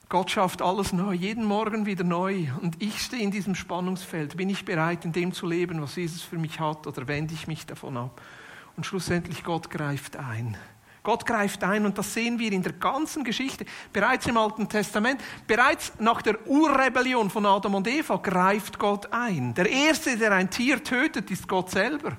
Gott 0.08 0.30
schafft 0.30 0.60
alles 0.60 0.92
neu, 0.92 1.12
jeden 1.12 1.44
Morgen 1.44 1.86
wieder 1.86 2.04
neu. 2.04 2.48
Und 2.60 2.82
ich 2.82 3.00
stehe 3.00 3.22
in 3.22 3.30
diesem 3.30 3.54
Spannungsfeld. 3.54 4.36
Bin 4.36 4.50
ich 4.50 4.64
bereit, 4.64 5.04
in 5.04 5.12
dem 5.12 5.32
zu 5.32 5.46
leben, 5.46 5.80
was 5.80 5.96
Jesus 5.96 6.22
für 6.22 6.36
mich 6.36 6.60
hat, 6.60 6.86
oder 6.86 7.08
wende 7.08 7.32
ich 7.32 7.46
mich 7.46 7.64
davon 7.64 7.96
ab? 7.96 8.20
Und 8.76 8.84
schlussendlich 8.84 9.42
Gott 9.42 9.70
greift 9.70 10.16
ein. 10.16 10.56
Gott 11.02 11.26
greift 11.26 11.64
ein 11.64 11.84
und 11.84 11.98
das 11.98 12.14
sehen 12.14 12.38
wir 12.38 12.52
in 12.52 12.62
der 12.62 12.74
ganzen 12.74 13.24
Geschichte. 13.24 13.64
Bereits 13.92 14.26
im 14.26 14.36
Alten 14.36 14.68
Testament, 14.68 15.20
bereits 15.46 15.92
nach 15.98 16.22
der 16.22 16.46
Urrebellion 16.46 17.28
von 17.28 17.44
Adam 17.44 17.74
und 17.74 17.88
Eva 17.88 18.16
greift 18.16 18.78
Gott 18.78 19.12
ein. 19.12 19.54
Der 19.54 19.68
Erste, 19.68 20.16
der 20.16 20.32
ein 20.32 20.48
Tier 20.48 20.82
tötet, 20.84 21.30
ist 21.30 21.48
Gott 21.48 21.70
selber. 21.70 22.16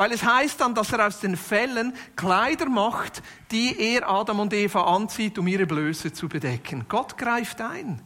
Weil 0.00 0.12
es 0.12 0.24
heißt 0.24 0.58
dann, 0.62 0.74
dass 0.74 0.94
er 0.94 1.06
aus 1.06 1.20
den 1.20 1.36
Fällen 1.36 1.92
Kleider 2.16 2.70
macht, 2.70 3.22
die 3.50 3.78
er 3.78 4.08
Adam 4.08 4.40
und 4.40 4.54
Eva 4.54 4.84
anzieht, 4.84 5.38
um 5.38 5.46
ihre 5.46 5.66
Blöße 5.66 6.10
zu 6.10 6.26
bedecken. 6.26 6.86
Gott 6.88 7.18
greift 7.18 7.60
ein. 7.60 8.00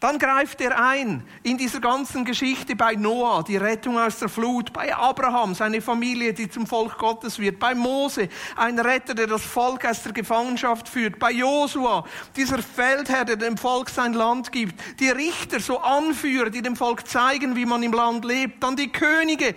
Dann 0.00 0.18
greift 0.18 0.62
er 0.62 0.82
ein 0.82 1.22
in 1.42 1.58
dieser 1.58 1.80
ganzen 1.80 2.24
Geschichte 2.24 2.74
bei 2.74 2.94
Noah, 2.94 3.44
die 3.44 3.58
Rettung 3.58 3.98
aus 3.98 4.18
der 4.18 4.30
Flut, 4.30 4.72
bei 4.72 4.96
Abraham, 4.96 5.54
seine 5.54 5.82
Familie, 5.82 6.32
die 6.32 6.48
zum 6.48 6.66
Volk 6.66 6.96
Gottes 6.96 7.38
wird, 7.38 7.58
bei 7.58 7.74
Mose, 7.74 8.30
ein 8.56 8.78
Retter, 8.78 9.14
der 9.14 9.26
das 9.26 9.42
Volk 9.42 9.84
aus 9.84 10.04
der 10.04 10.12
Gefangenschaft 10.12 10.88
führt, 10.88 11.18
bei 11.18 11.32
Josua, 11.32 12.04
dieser 12.34 12.62
Feldherr, 12.62 13.26
der 13.26 13.36
dem 13.36 13.58
Volk 13.58 13.90
sein 13.90 14.14
Land 14.14 14.52
gibt, 14.52 14.80
die 15.00 15.10
Richter, 15.10 15.60
so 15.60 15.80
Anführer, 15.80 16.48
die 16.48 16.62
dem 16.62 16.76
Volk 16.76 17.06
zeigen, 17.06 17.56
wie 17.56 17.66
man 17.66 17.82
im 17.82 17.92
Land 17.92 18.24
lebt, 18.24 18.62
dann 18.62 18.76
die 18.76 18.90
Könige, 18.90 19.54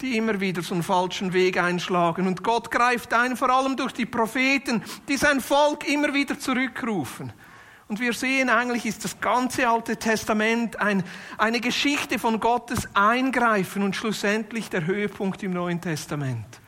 die 0.00 0.16
immer 0.16 0.40
wieder 0.40 0.62
so 0.62 0.74
einen 0.74 0.82
falschen 0.82 1.32
Weg 1.32 1.58
einschlagen. 1.58 2.26
Und 2.26 2.42
Gott 2.42 2.70
greift 2.70 3.12
ein, 3.12 3.36
vor 3.36 3.50
allem 3.50 3.76
durch 3.76 3.92
die 3.92 4.06
Propheten, 4.06 4.82
die 5.08 5.16
sein 5.16 5.40
Volk 5.40 5.88
immer 5.88 6.14
wieder 6.14 6.38
zurückrufen. 6.38 7.32
Und 7.88 8.00
wir 8.00 8.12
sehen, 8.12 8.50
eigentlich 8.50 8.84
ist 8.84 9.04
das 9.04 9.18
ganze 9.20 9.68
Alte 9.68 9.96
Testament 9.96 10.78
ein, 10.78 11.02
eine 11.38 11.60
Geschichte 11.60 12.18
von 12.18 12.38
Gottes 12.38 12.86
Eingreifen 12.94 13.82
und 13.82 13.96
schlussendlich 13.96 14.68
der 14.68 14.86
Höhepunkt 14.86 15.42
im 15.42 15.52
Neuen 15.52 15.80
Testament. 15.80 16.60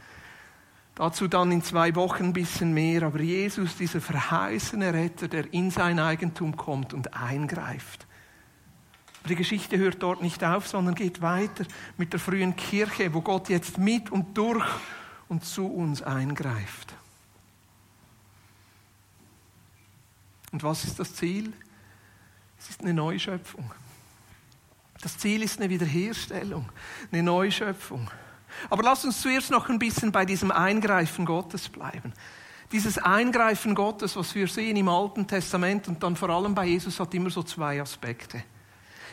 Dazu 0.94 1.28
dann 1.28 1.52
in 1.52 1.62
zwei 1.62 1.94
Wochen 1.94 2.24
ein 2.24 2.32
bisschen 2.32 2.74
mehr. 2.74 3.04
Aber 3.04 3.20
Jesus, 3.20 3.76
dieser 3.76 4.00
verheißene 4.00 4.92
Retter, 4.92 5.28
der 5.28 5.52
in 5.52 5.70
sein 5.70 5.98
Eigentum 5.98 6.56
kommt 6.56 6.94
und 6.94 7.14
eingreift. 7.14 8.06
Die 9.30 9.36
Geschichte 9.36 9.78
hört 9.78 10.02
dort 10.02 10.22
nicht 10.22 10.42
auf, 10.42 10.66
sondern 10.66 10.96
geht 10.96 11.22
weiter 11.22 11.64
mit 11.96 12.12
der 12.12 12.18
frühen 12.18 12.56
Kirche, 12.56 13.14
wo 13.14 13.20
Gott 13.20 13.48
jetzt 13.48 13.78
mit 13.78 14.10
und 14.10 14.36
durch 14.36 14.66
und 15.28 15.44
zu 15.44 15.68
uns 15.68 16.02
eingreift. 16.02 16.92
Und 20.50 20.64
was 20.64 20.82
ist 20.82 20.98
das 20.98 21.14
Ziel? 21.14 21.52
Es 22.58 22.70
ist 22.70 22.80
eine 22.80 22.92
Neuschöpfung. 22.92 23.70
Das 25.00 25.16
Ziel 25.16 25.44
ist 25.44 25.60
eine 25.60 25.70
Wiederherstellung, 25.70 26.68
eine 27.12 27.22
Neuschöpfung. 27.22 28.10
Aber 28.68 28.82
lass 28.82 29.04
uns 29.04 29.20
zuerst 29.20 29.52
noch 29.52 29.68
ein 29.68 29.78
bisschen 29.78 30.10
bei 30.10 30.24
diesem 30.24 30.50
Eingreifen 30.50 31.24
Gottes 31.24 31.68
bleiben. 31.68 32.12
Dieses 32.72 32.98
Eingreifen 32.98 33.76
Gottes, 33.76 34.16
was 34.16 34.34
wir 34.34 34.48
sehen 34.48 34.76
im 34.76 34.88
Alten 34.88 35.28
Testament 35.28 35.86
und 35.86 36.02
dann 36.02 36.16
vor 36.16 36.30
allem 36.30 36.52
bei 36.52 36.66
Jesus, 36.66 36.98
hat 36.98 37.14
immer 37.14 37.30
so 37.30 37.44
zwei 37.44 37.80
Aspekte. 37.80 38.42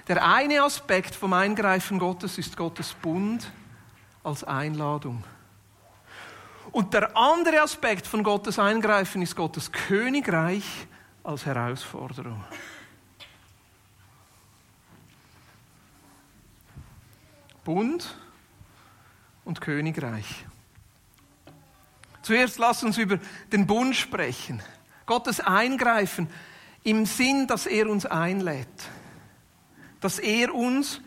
Der 0.07 0.25
eine 0.25 0.63
Aspekt 0.63 1.15
vom 1.15 1.33
Eingreifen 1.33 1.99
Gottes 1.99 2.37
ist 2.37 2.55
Gottes 2.55 2.93
Bund 2.93 3.51
als 4.23 4.43
Einladung. 4.43 5.23
Und 6.71 6.93
der 6.93 7.15
andere 7.15 7.61
Aspekt 7.61 8.07
von 8.07 8.23
Gottes 8.23 8.57
Eingreifen 8.57 9.21
ist 9.21 9.35
Gottes 9.35 9.71
Königreich 9.71 10.63
als 11.23 11.45
Herausforderung. 11.45 12.43
Bund 17.65 18.15
und 19.43 19.59
Königreich. 19.59 20.45
Zuerst 22.21 22.59
lass 22.59 22.81
uns 22.83 22.97
über 22.97 23.19
den 23.51 23.67
Bund 23.67 23.93
sprechen. 23.93 24.61
Gottes 25.05 25.41
Eingreifen 25.41 26.29
im 26.83 27.05
Sinn, 27.05 27.45
dass 27.47 27.65
er 27.65 27.89
uns 27.89 28.05
einlädt. 28.05 28.67
Dass 30.07 30.19
er 30.19 30.55
uns 30.55 31.01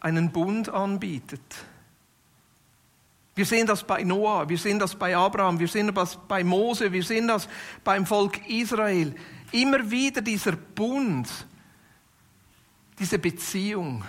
einen 0.00 0.32
Bund 0.32 0.68
anbietet. 0.70 1.40
Wir 3.36 3.46
sehen 3.46 3.64
das 3.64 3.84
bei 3.84 4.02
Noah, 4.02 4.48
wir 4.48 4.58
sehen 4.58 4.80
das 4.80 4.96
bei 4.96 5.16
Abraham, 5.16 5.60
wir 5.60 5.68
sehen 5.68 5.94
das 5.94 6.18
bei 6.26 6.42
Mose, 6.42 6.90
wir 6.90 7.04
sehen 7.04 7.28
das 7.28 7.48
beim 7.84 8.04
Volk 8.06 8.44
Israel. 8.48 9.14
Immer 9.52 9.88
wieder 9.88 10.20
dieser 10.20 10.56
Bund, 10.56 11.28
diese 12.98 13.20
Beziehung, 13.20 14.04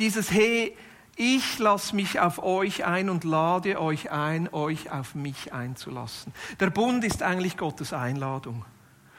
dieses 0.00 0.32
Hey, 0.32 0.76
ich 1.14 1.60
lasse 1.60 1.94
mich 1.94 2.18
auf 2.18 2.42
euch 2.42 2.84
ein 2.84 3.08
und 3.08 3.22
lade 3.22 3.80
euch 3.80 4.10
ein, 4.10 4.52
euch 4.52 4.90
auf 4.90 5.14
mich 5.14 5.52
einzulassen. 5.52 6.32
Der 6.58 6.70
Bund 6.70 7.04
ist 7.04 7.22
eigentlich 7.22 7.56
Gottes 7.56 7.92
Einladung. 7.92 8.64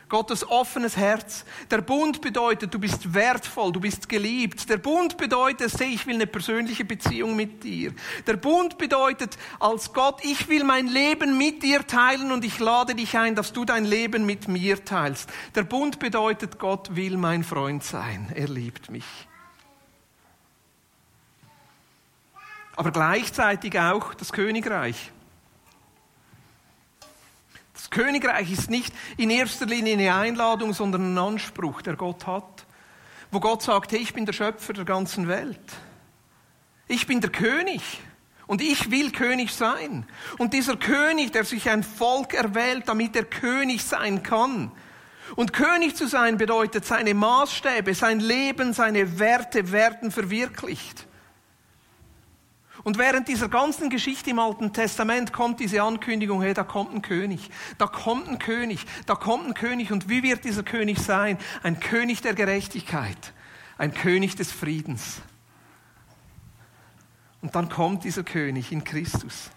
Gottes 0.10 0.48
offenes 0.48 0.98
Herz. 0.98 1.46
Der 1.72 1.82
Bund 1.82 2.22
bedeutet, 2.22 2.74
du 2.74 2.80
bist 2.80 3.14
wertvoll, 3.14 3.72
du 3.72 3.80
bist 3.80 4.08
geliebt. 4.08 4.70
Der 4.70 4.78
Bund 4.78 5.18
bedeutet, 5.18 5.72
seh, 5.72 5.86
ich 5.86 6.06
will 6.06 6.16
eine 6.16 6.28
persönliche 6.28 6.86
Beziehung 6.86 7.36
mit 7.36 7.64
dir. 7.64 7.94
Der 8.28 8.38
Bund 8.38 8.78
bedeutet, 8.78 9.38
als 9.60 9.94
Gott, 9.94 10.24
ich 10.24 10.48
will 10.48 10.64
mein 10.64 10.88
Leben 10.88 11.38
mit 11.38 11.64
dir 11.64 11.86
teilen 11.86 12.32
und 12.32 12.46
ich 12.46 12.60
lade 12.60 12.96
dich 12.96 13.18
ein, 13.18 13.36
dass 13.36 13.54
du 13.54 13.66
dein 13.66 13.86
Leben 13.86 14.26
mit 14.26 14.48
mir 14.48 14.84
teilst. 14.86 15.30
Der 15.56 15.64
Bund 15.64 16.00
bedeutet, 16.00 16.60
Gott 16.60 16.96
will 16.96 17.18
mein 17.18 17.44
Freund 17.44 17.84
sein. 17.84 18.32
Er 18.36 18.48
liebt 18.48 18.92
mich. 18.92 19.06
aber 22.76 22.92
gleichzeitig 22.92 23.80
auch 23.80 24.14
das 24.14 24.32
Königreich. 24.32 25.12
Das 27.76 27.90
Königreich 27.90 28.52
ist 28.52 28.70
nicht 28.70 28.94
in 29.18 29.30
erster 29.30 29.66
Linie 29.66 29.94
eine 29.94 30.16
Einladung, 30.16 30.74
sondern 30.74 31.14
ein 31.14 31.18
Anspruch, 31.18 31.82
der 31.82 31.96
Gott 31.96 32.26
hat, 32.26 32.66
wo 33.32 33.40
Gott 33.42 33.62
sagt, 33.62 33.92
hey, 33.92 34.00
ich 34.00 34.14
bin 34.14 34.26
der 34.26 34.34
Schöpfer 34.34 34.74
der 34.74 34.86
ganzen 34.86 35.28
Welt. 35.28 35.60
Ich 36.88 37.06
bin 37.06 37.20
der 37.20 37.32
König 37.32 37.82
und 38.48 38.62
ich 38.62 38.92
will 38.92 39.12
König 39.12 39.52
sein. 39.52 40.06
Und 40.38 40.54
dieser 40.54 40.78
König, 40.78 41.34
der 41.34 41.44
sich 41.44 41.70
ein 41.70 41.84
Volk 41.84 42.34
erwählt, 42.34 42.88
damit 42.88 43.16
er 43.16 43.26
König 43.26 43.84
sein 43.84 44.24
kann. 44.24 44.72
Und 45.36 45.52
König 45.52 45.96
zu 45.96 46.08
sein 46.08 46.38
bedeutet, 46.38 46.86
seine 46.86 47.14
Maßstäbe, 47.14 47.94
sein 47.94 48.22
Leben, 48.22 48.74
seine 48.74 49.20
Werte 49.20 49.72
werden 49.72 50.12
verwirklicht. 50.12 51.08
Und 52.86 53.00
während 53.00 53.28
dieser 53.28 53.50
ganzen 53.50 53.90
Geschichte 53.90 54.30
im 54.30 54.38
Alten 54.38 54.72
Testament 54.72 55.34
kommt 55.34 55.60
diese 55.60 55.82
Ankündigung, 55.82 56.44
hey, 56.44 56.54
da 56.54 56.64
kommt 56.64 56.94
ein 56.94 57.02
König, 57.02 57.50
da 57.80 57.88
kommt 57.88 58.28
ein 58.28 58.38
König, 58.38 58.86
da 59.08 59.16
kommt 59.16 59.48
ein 59.48 59.54
König. 59.56 59.92
Und 59.92 60.08
wie 60.08 60.22
wird 60.22 60.44
dieser 60.44 60.62
König 60.62 61.00
sein? 61.00 61.40
Ein 61.64 61.80
König 61.80 62.22
der 62.22 62.36
Gerechtigkeit, 62.36 63.34
ein 63.80 63.92
König 63.92 64.36
des 64.36 64.52
Friedens. 64.52 65.24
Und 67.42 67.56
dann 67.56 67.70
kommt 67.70 68.04
dieser 68.04 68.24
König 68.24 68.72
in 68.72 68.84
Christus. 68.84 69.50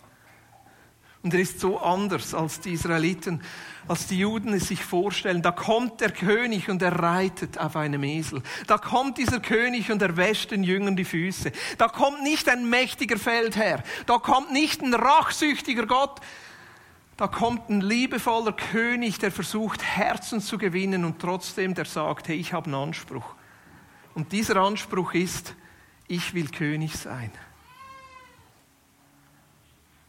Und 1.22 1.35
er 1.35 1.40
ist 1.40 1.59
so 1.59 1.81
anders 1.81 2.33
als 2.33 2.61
die 2.61 2.72
Israeliten, 2.72 3.42
als 3.88 4.07
die 4.07 4.18
Juden 4.18 4.52
es 4.52 4.68
sich 4.68 4.85
vorstellen. 4.85 5.42
Da 5.42 5.50
kommt 5.50 6.00
der 6.00 6.12
König 6.12 6.70
und 6.70 6.81
er 6.81 6.92
reitet 6.92 7.59
auf 7.59 7.74
einem 7.74 8.04
Esel. 8.04 8.42
Da 8.68 8.78
kommt 8.78 9.18
dieser 9.18 9.40
König 9.40 9.90
und 9.90 10.00
er 10.00 10.16
wäscht 10.16 10.52
den 10.52 10.62
Jüngern 10.62 10.94
die 10.94 11.04
Füße. 11.04 11.50
Da 11.76 11.88
kommt 11.88 12.22
nicht 12.22 12.48
ein 12.48 12.70
mächtiger 12.70 13.18
Feldherr. 13.18 13.83
Da 14.07 14.18
kommt 14.18 14.52
nicht 14.52 14.81
ein 14.81 14.94
rachsüchtiger 14.94 15.87
Gott. 15.87 16.20
Da 17.16 17.26
kommt 17.26 17.68
ein 17.68 17.81
liebevoller 17.81 18.52
König, 18.52 19.18
der 19.18 19.33
versucht, 19.33 19.83
Herzen 19.83 20.40
zu 20.40 20.57
gewinnen 20.57 21.04
und 21.04 21.18
trotzdem 21.18 21.74
der 21.74 21.85
sagt, 21.85 22.28
hey, 22.28 22.37
ich 22.37 22.52
habe 22.52 22.66
einen 22.66 22.76
Anspruch. 22.76 23.35
Und 24.14 24.31
dieser 24.31 24.57
Anspruch 24.57 25.14
ist, 25.14 25.57
ich 26.07 26.33
will 26.35 26.48
König 26.48 26.96
sein. 26.96 27.33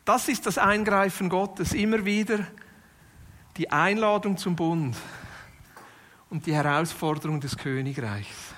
Das 0.09 0.27
ist 0.27 0.47
das 0.47 0.57
Eingreifen 0.57 1.29
Gottes, 1.29 1.71
immer 1.73 2.03
wieder 2.03 2.39
die 3.57 3.69
Einladung 3.69 4.37
zum 4.37 4.55
Bund 4.55 4.97
und 6.31 6.47
die 6.47 6.55
Herausforderung 6.55 7.39
des 7.39 7.55
Königreichs. 7.55 8.55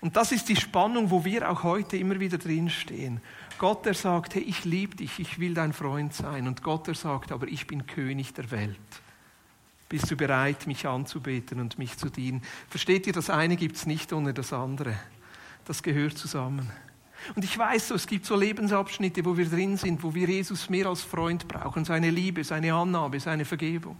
Und 0.00 0.14
das 0.14 0.30
ist 0.30 0.48
die 0.48 0.54
Spannung, 0.54 1.10
wo 1.10 1.24
wir 1.24 1.50
auch 1.50 1.64
heute 1.64 1.96
immer 1.96 2.20
wieder 2.20 2.38
drinstehen. 2.38 3.20
Gott, 3.58 3.84
der 3.84 3.94
sagt, 3.94 4.36
hey, 4.36 4.42
ich 4.42 4.64
liebe 4.64 4.94
dich, 4.94 5.18
ich 5.18 5.40
will 5.40 5.54
dein 5.54 5.72
Freund 5.72 6.14
sein. 6.14 6.46
Und 6.46 6.62
Gott, 6.62 6.86
der 6.86 6.94
sagt, 6.94 7.32
aber 7.32 7.48
ich 7.48 7.66
bin 7.66 7.88
König 7.88 8.32
der 8.34 8.52
Welt. 8.52 8.78
Bist 9.88 10.08
du 10.08 10.16
bereit, 10.16 10.68
mich 10.68 10.86
anzubeten 10.86 11.58
und 11.58 11.80
mich 11.80 11.98
zu 11.98 12.10
dienen? 12.10 12.42
Versteht 12.68 13.08
ihr, 13.08 13.12
das 13.12 13.28
eine 13.28 13.56
gibt 13.56 13.74
es 13.74 13.86
nicht 13.86 14.12
ohne 14.12 14.32
das 14.32 14.52
andere. 14.52 14.94
Das 15.64 15.82
gehört 15.82 16.16
zusammen. 16.16 16.70
Und 17.34 17.44
ich 17.44 17.56
weiß 17.56 17.88
so, 17.88 17.94
es 17.94 18.06
gibt 18.06 18.26
so 18.26 18.36
Lebensabschnitte, 18.36 19.24
wo 19.24 19.36
wir 19.36 19.48
drin 19.48 19.76
sind, 19.76 20.02
wo 20.02 20.14
wir 20.14 20.28
Jesus 20.28 20.68
mehr 20.68 20.86
als 20.86 21.02
Freund 21.02 21.48
brauchen, 21.48 21.84
seine 21.84 22.10
Liebe, 22.10 22.44
seine 22.44 22.74
Annahme, 22.74 23.20
seine 23.20 23.44
Vergebung. 23.44 23.96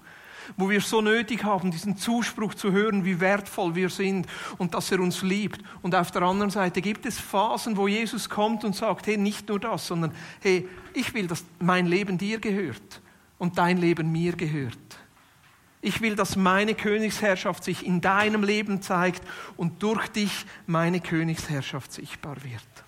Wo 0.57 0.69
wir 0.69 0.83
so 0.83 1.01
nötig 1.01 1.43
haben, 1.43 1.71
diesen 1.71 1.97
Zuspruch 1.97 2.55
zu 2.55 2.71
hören, 2.71 3.05
wie 3.05 3.19
wertvoll 3.19 3.75
wir 3.75 3.89
sind 3.89 4.27
und 4.59 4.75
dass 4.75 4.93
er 4.93 5.01
uns 5.01 5.23
liebt. 5.23 5.63
Und 5.81 5.95
auf 5.95 6.11
der 6.11 6.23
anderen 6.23 6.51
Seite 6.51 6.83
gibt 6.83 7.07
es 7.07 7.19
Phasen, 7.19 7.79
wo 7.79 7.89
Jesus 7.89 8.29
kommt 8.29 8.63
und 8.63 8.77
sagt, 8.77 9.07
hey, 9.07 9.17
nicht 9.17 9.49
nur 9.49 9.59
das, 9.59 9.87
sondern 9.87 10.13
hey, 10.41 10.69
ich 10.93 11.15
will, 11.15 11.27
dass 11.27 11.45
mein 11.61 11.87
Leben 11.87 12.19
dir 12.19 12.41
gehört 12.41 13.01
und 13.39 13.57
dein 13.57 13.79
Leben 13.79 14.13
mir 14.13 14.33
gehört. 14.37 14.79
Ich 15.81 16.01
will, 16.01 16.17
dass 16.17 16.37
meine 16.37 16.75
Königsherrschaft 16.75 17.63
sich 17.63 17.85
in 17.85 18.01
deinem 18.01 18.43
Leben 18.43 18.81
zeigt 18.81 19.23
und 19.59 19.83
durch 19.83 20.09
dich 20.09 20.47
meine 20.67 21.01
Königsherrschaft 21.01 21.93
sichtbar 21.93 22.37
wird. 22.43 22.84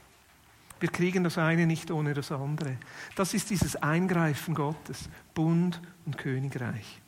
Wir 0.78 0.90
kriegen 0.90 1.24
das 1.24 1.38
eine 1.38 1.66
nicht 1.66 1.90
ohne 1.90 2.12
das 2.12 2.30
andere. 2.30 2.76
Das 3.14 3.32
ist 3.34 3.48
dieses 3.50 3.76
Eingreifen 3.76 4.54
Gottes, 4.54 5.08
Bund 5.34 5.80
und 6.04 6.18
Königreich. 6.18 7.00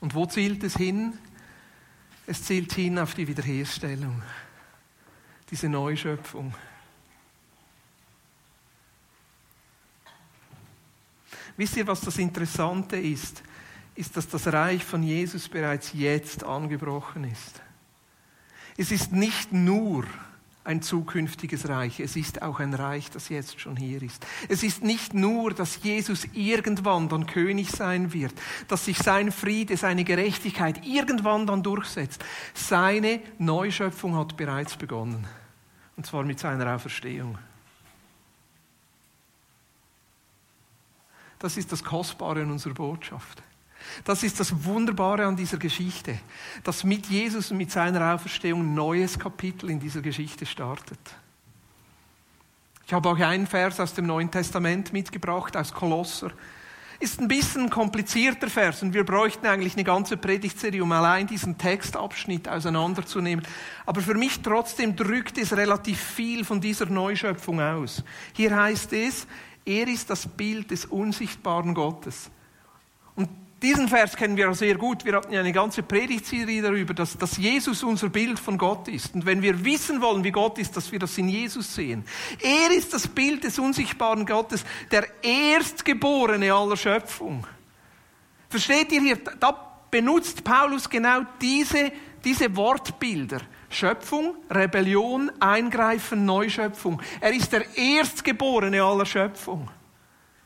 Und 0.00 0.14
wo 0.14 0.26
zielt 0.26 0.62
es 0.64 0.76
hin? 0.76 1.14
Es 2.26 2.44
zielt 2.44 2.72
hin 2.72 2.98
auf 2.98 3.14
die 3.14 3.26
Wiederherstellung, 3.26 4.22
diese 5.50 5.68
Neuschöpfung. 5.68 6.54
Wisst 11.56 11.76
ihr, 11.76 11.86
was 11.86 12.00
das 12.00 12.18
Interessante 12.18 12.96
ist? 12.96 13.42
Ist, 13.94 14.16
dass 14.16 14.28
das 14.28 14.46
Reich 14.46 14.84
von 14.84 15.02
Jesus 15.02 15.48
bereits 15.48 15.92
jetzt 15.92 16.44
angebrochen 16.44 17.24
ist. 17.24 17.60
Es 18.76 18.90
ist 18.90 19.12
nicht 19.12 19.52
nur 19.52 20.06
ein 20.64 20.80
zukünftiges 20.80 21.68
Reich. 21.68 21.98
Es 21.98 22.14
ist 22.14 22.42
auch 22.42 22.60
ein 22.60 22.74
Reich, 22.74 23.10
das 23.10 23.28
jetzt 23.28 23.60
schon 23.60 23.76
hier 23.76 24.02
ist. 24.02 24.24
Es 24.48 24.62
ist 24.62 24.84
nicht 24.84 25.12
nur, 25.12 25.52
dass 25.52 25.82
Jesus 25.82 26.26
irgendwann 26.32 27.08
dann 27.08 27.26
König 27.26 27.70
sein 27.70 28.12
wird, 28.12 28.34
dass 28.68 28.84
sich 28.84 28.98
sein 28.98 29.32
Friede, 29.32 29.76
seine 29.76 30.04
Gerechtigkeit 30.04 30.86
irgendwann 30.86 31.46
dann 31.46 31.62
durchsetzt. 31.62 32.24
Seine 32.54 33.20
Neuschöpfung 33.38 34.16
hat 34.16 34.36
bereits 34.36 34.76
begonnen. 34.76 35.26
Und 35.96 36.06
zwar 36.06 36.22
mit 36.22 36.38
seiner 36.38 36.74
Auferstehung. 36.74 37.38
Das 41.40 41.56
ist 41.56 41.72
das 41.72 41.82
Kostbare 41.82 42.42
in 42.42 42.52
unserer 42.52 42.74
Botschaft. 42.74 43.42
Das 44.04 44.22
ist 44.22 44.40
das 44.40 44.64
Wunderbare 44.64 45.26
an 45.26 45.36
dieser 45.36 45.58
Geschichte, 45.58 46.18
dass 46.64 46.84
mit 46.84 47.06
Jesus 47.06 47.50
und 47.50 47.56
mit 47.56 47.70
seiner 47.70 48.14
Auferstehung 48.14 48.60
ein 48.60 48.74
neues 48.74 49.18
Kapitel 49.18 49.70
in 49.70 49.80
dieser 49.80 50.00
Geschichte 50.00 50.46
startet. 50.46 50.98
Ich 52.86 52.92
habe 52.92 53.08
auch 53.08 53.18
einen 53.18 53.46
Vers 53.46 53.80
aus 53.80 53.94
dem 53.94 54.06
Neuen 54.06 54.30
Testament 54.30 54.92
mitgebracht, 54.92 55.56
aus 55.56 55.72
Kolosser. 55.72 56.30
Ist 57.00 57.20
ein 57.20 57.26
bisschen 57.26 57.62
ein 57.62 57.70
komplizierter 57.70 58.48
Vers 58.48 58.82
und 58.82 58.94
wir 58.94 59.04
bräuchten 59.04 59.46
eigentlich 59.46 59.74
eine 59.74 59.82
ganze 59.82 60.16
Predigtserie, 60.16 60.82
um 60.82 60.92
allein 60.92 61.26
diesen 61.26 61.58
Textabschnitt 61.58 62.48
auseinanderzunehmen. 62.48 63.44
Aber 63.86 64.00
für 64.00 64.14
mich 64.14 64.40
trotzdem 64.40 64.94
drückt 64.94 65.38
es 65.38 65.56
relativ 65.56 66.00
viel 66.00 66.44
von 66.44 66.60
dieser 66.60 66.86
Neuschöpfung 66.86 67.60
aus. 67.60 68.04
Hier 68.34 68.54
heißt 68.54 68.92
es, 68.92 69.26
er 69.64 69.88
ist 69.88 70.10
das 70.10 70.28
Bild 70.28 70.70
des 70.70 70.84
unsichtbaren 70.84 71.74
Gottes. 71.74 72.30
Diesen 73.62 73.86
Vers 73.86 74.16
kennen 74.16 74.36
wir 74.36 74.52
sehr 74.54 74.74
gut. 74.74 75.04
Wir 75.04 75.14
hatten 75.14 75.32
ja 75.32 75.38
eine 75.38 75.52
ganze 75.52 75.84
Predigtserie 75.84 76.60
darüber, 76.62 76.94
dass, 76.94 77.16
dass 77.16 77.36
Jesus 77.36 77.84
unser 77.84 78.08
Bild 78.08 78.40
von 78.40 78.58
Gott 78.58 78.88
ist. 78.88 79.14
Und 79.14 79.24
wenn 79.24 79.40
wir 79.40 79.64
wissen 79.64 80.00
wollen, 80.00 80.24
wie 80.24 80.32
Gott 80.32 80.58
ist, 80.58 80.76
dass 80.76 80.90
wir 80.90 80.98
das 80.98 81.16
in 81.16 81.28
Jesus 81.28 81.72
sehen. 81.72 82.04
Er 82.40 82.76
ist 82.76 82.92
das 82.92 83.06
Bild 83.06 83.44
des 83.44 83.60
unsichtbaren 83.60 84.26
Gottes, 84.26 84.64
der 84.90 85.06
Erstgeborene 85.22 86.52
aller 86.52 86.76
Schöpfung. 86.76 87.46
Versteht 88.48 88.90
ihr 88.90 89.00
hier? 89.00 89.16
Da 89.38 89.56
benutzt 89.92 90.42
Paulus 90.42 90.90
genau 90.90 91.20
diese, 91.40 91.92
diese 92.24 92.56
Wortbilder. 92.56 93.42
Schöpfung, 93.70 94.34
Rebellion, 94.50 95.30
Eingreifen, 95.40 96.24
Neuschöpfung. 96.24 97.00
Er 97.20 97.32
ist 97.32 97.52
der 97.52 97.64
Erstgeborene 97.76 98.82
aller 98.82 99.06
Schöpfung. 99.06 99.70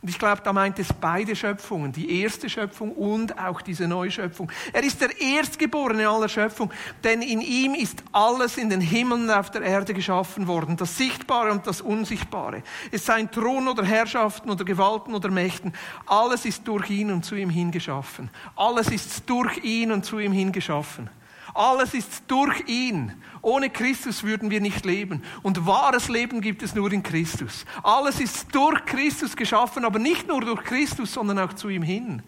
Und 0.06 0.10
ich 0.10 0.20
glaube, 0.20 0.40
da 0.44 0.52
meint 0.52 0.78
es 0.78 0.92
beide 0.92 1.34
Schöpfungen, 1.34 1.90
die 1.90 2.22
erste 2.22 2.48
Schöpfung 2.48 2.92
und 2.92 3.36
auch 3.40 3.60
diese 3.60 3.88
Neuschöpfung. 3.88 4.52
Er 4.72 4.84
ist 4.84 5.00
der 5.00 5.20
Erstgeborene 5.20 6.08
aller 6.08 6.28
Schöpfung, 6.28 6.70
denn 7.02 7.22
in 7.22 7.40
ihm 7.40 7.74
ist 7.74 8.04
alles 8.12 8.56
in 8.56 8.70
den 8.70 8.80
Himmeln 8.80 9.28
auf 9.32 9.50
der 9.50 9.62
Erde 9.62 9.94
geschaffen 9.94 10.46
worden, 10.46 10.76
das 10.76 10.96
Sichtbare 10.96 11.50
und 11.50 11.66
das 11.66 11.80
Unsichtbare. 11.80 12.62
Es 12.92 13.04
seien 13.04 13.32
Thron 13.32 13.66
oder 13.66 13.84
Herrschaften 13.84 14.48
oder 14.48 14.64
Gewalten 14.64 15.12
oder 15.12 15.28
Mächten, 15.28 15.72
alles 16.06 16.44
ist 16.44 16.68
durch 16.68 16.88
ihn 16.88 17.10
und 17.10 17.24
zu 17.24 17.34
ihm 17.34 17.50
hingeschaffen. 17.50 18.30
Alles 18.54 18.92
ist 18.92 19.28
durch 19.28 19.64
ihn 19.64 19.90
und 19.90 20.04
zu 20.04 20.20
ihm 20.20 20.30
hingeschaffen. 20.30 21.10
Alles 21.56 21.94
ist 21.94 22.24
durch 22.28 22.68
ihn. 22.68 23.12
Ohne 23.40 23.70
Christus 23.70 24.24
würden 24.24 24.50
wir 24.50 24.60
nicht 24.60 24.84
leben. 24.84 25.22
Und 25.42 25.66
wahres 25.66 26.08
Leben 26.08 26.40
gibt 26.40 26.62
es 26.62 26.74
nur 26.74 26.92
in 26.92 27.02
Christus. 27.02 27.64
Alles 27.82 28.20
ist 28.20 28.54
durch 28.54 28.84
Christus 28.84 29.36
geschaffen, 29.36 29.84
aber 29.84 29.98
nicht 29.98 30.28
nur 30.28 30.40
durch 30.42 30.62
Christus, 30.64 31.14
sondern 31.14 31.38
auch 31.38 31.54
zu 31.54 31.68
ihm 31.68 31.82
hin. 31.82 32.22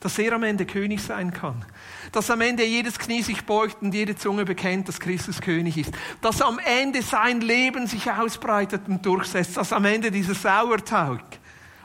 Dass 0.00 0.18
er 0.18 0.32
am 0.32 0.42
Ende 0.42 0.66
König 0.66 1.00
sein 1.00 1.32
kann. 1.32 1.64
Dass 2.10 2.28
am 2.30 2.40
Ende 2.40 2.64
jedes 2.64 2.98
Knie 2.98 3.22
sich 3.22 3.44
beugt 3.44 3.82
und 3.82 3.94
jede 3.94 4.16
Zunge 4.16 4.44
bekennt, 4.44 4.88
dass 4.88 4.98
Christus 4.98 5.40
König 5.40 5.78
ist. 5.78 5.92
Dass 6.20 6.42
am 6.42 6.58
Ende 6.58 7.02
sein 7.02 7.40
Leben 7.40 7.86
sich 7.86 8.10
ausbreitet 8.10 8.82
und 8.88 9.06
durchsetzt. 9.06 9.56
Dass 9.56 9.72
am 9.72 9.84
Ende 9.84 10.10
dieser 10.10 10.34
Sauerteig 10.34 11.22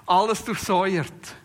alles 0.08 0.44
durchsäuert 0.44 1.37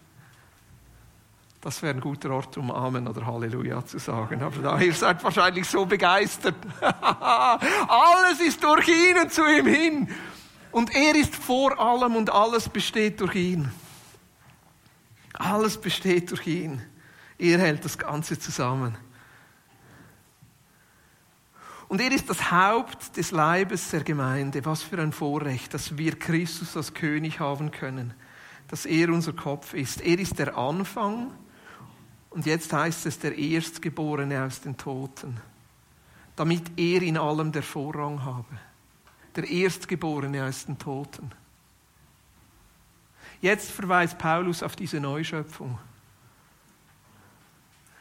das 1.62 1.80
wäre 1.80 1.94
ein 1.94 2.00
guter 2.00 2.30
Ort, 2.32 2.58
um 2.58 2.72
Amen 2.72 3.06
oder 3.06 3.24
Halleluja 3.24 3.86
zu 3.86 3.98
sagen. 3.98 4.42
Aber 4.42 4.60
da, 4.60 4.80
ihr 4.80 4.92
seid 4.92 5.22
wahrscheinlich 5.22 5.64
so 5.68 5.86
begeistert. 5.86 6.56
alles 6.80 8.40
ist 8.44 8.64
durch 8.64 8.88
ihn 8.88 9.16
und 9.22 9.32
zu 9.32 9.46
ihm 9.46 9.66
hin. 9.66 10.08
Und 10.72 10.92
er 10.92 11.14
ist 11.14 11.36
vor 11.36 11.78
allem 11.78 12.16
und 12.16 12.30
alles 12.30 12.68
besteht 12.68 13.20
durch 13.20 13.36
ihn. 13.36 13.70
Alles 15.34 15.80
besteht 15.80 16.32
durch 16.32 16.48
ihn. 16.48 16.82
Er 17.38 17.60
hält 17.60 17.84
das 17.84 17.96
Ganze 17.96 18.36
zusammen. 18.40 18.98
Und 21.86 22.00
er 22.00 22.10
ist 22.10 22.28
das 22.28 22.50
Haupt 22.50 23.16
des 23.16 23.30
Leibes 23.30 23.90
der 23.90 24.02
Gemeinde. 24.02 24.64
Was 24.64 24.82
für 24.82 24.98
ein 24.98 25.12
Vorrecht, 25.12 25.74
dass 25.74 25.96
wir 25.96 26.18
Christus 26.18 26.76
als 26.76 26.92
König 26.92 27.38
haben 27.38 27.70
können. 27.70 28.14
Dass 28.66 28.84
er 28.84 29.10
unser 29.10 29.32
Kopf 29.32 29.74
ist. 29.74 30.00
Er 30.00 30.18
ist 30.18 30.40
der 30.40 30.56
Anfang 30.58 31.30
und 32.34 32.46
jetzt 32.46 32.72
heißt 32.72 33.06
es 33.06 33.18
der 33.18 33.36
Erstgeborene 33.36 34.44
aus 34.44 34.60
den 34.60 34.76
Toten, 34.76 35.40
damit 36.36 36.78
er 36.78 37.02
in 37.02 37.18
allem 37.18 37.52
der 37.52 37.62
Vorrang 37.62 38.24
habe. 38.24 38.58
Der 39.36 39.48
Erstgeborene 39.48 40.44
aus 40.44 40.66
den 40.66 40.78
Toten. 40.78 41.30
Jetzt 43.40 43.70
verweist 43.70 44.18
Paulus 44.18 44.62
auf 44.62 44.76
diese 44.76 45.00
Neuschöpfung. 45.00 45.78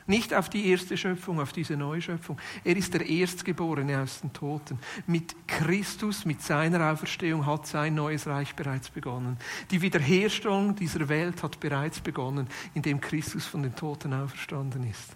Nicht 0.07 0.33
auf 0.33 0.49
die 0.49 0.67
erste 0.67 0.97
Schöpfung, 0.97 1.39
auf 1.39 1.53
diese 1.53 1.77
Neuschöpfung. 1.77 2.39
Er 2.63 2.75
ist 2.75 2.93
der 2.93 3.07
Erstgeborene 3.07 4.01
aus 4.01 4.21
den 4.21 4.33
Toten. 4.33 4.79
Mit 5.07 5.35
Christus, 5.47 6.25
mit 6.25 6.41
seiner 6.41 6.91
Auferstehung 6.91 7.45
hat 7.45 7.67
sein 7.67 7.95
neues 7.95 8.27
Reich 8.27 8.55
bereits 8.55 8.89
begonnen. 8.89 9.37
Die 9.69 9.81
Wiederherstellung 9.81 10.75
dieser 10.75 11.07
Welt 11.09 11.43
hat 11.43 11.59
bereits 11.59 11.99
begonnen, 11.99 12.47
indem 12.73 12.99
Christus 12.99 13.45
von 13.45 13.63
den 13.63 13.75
Toten 13.75 14.13
auferstanden 14.13 14.89
ist. 14.89 15.15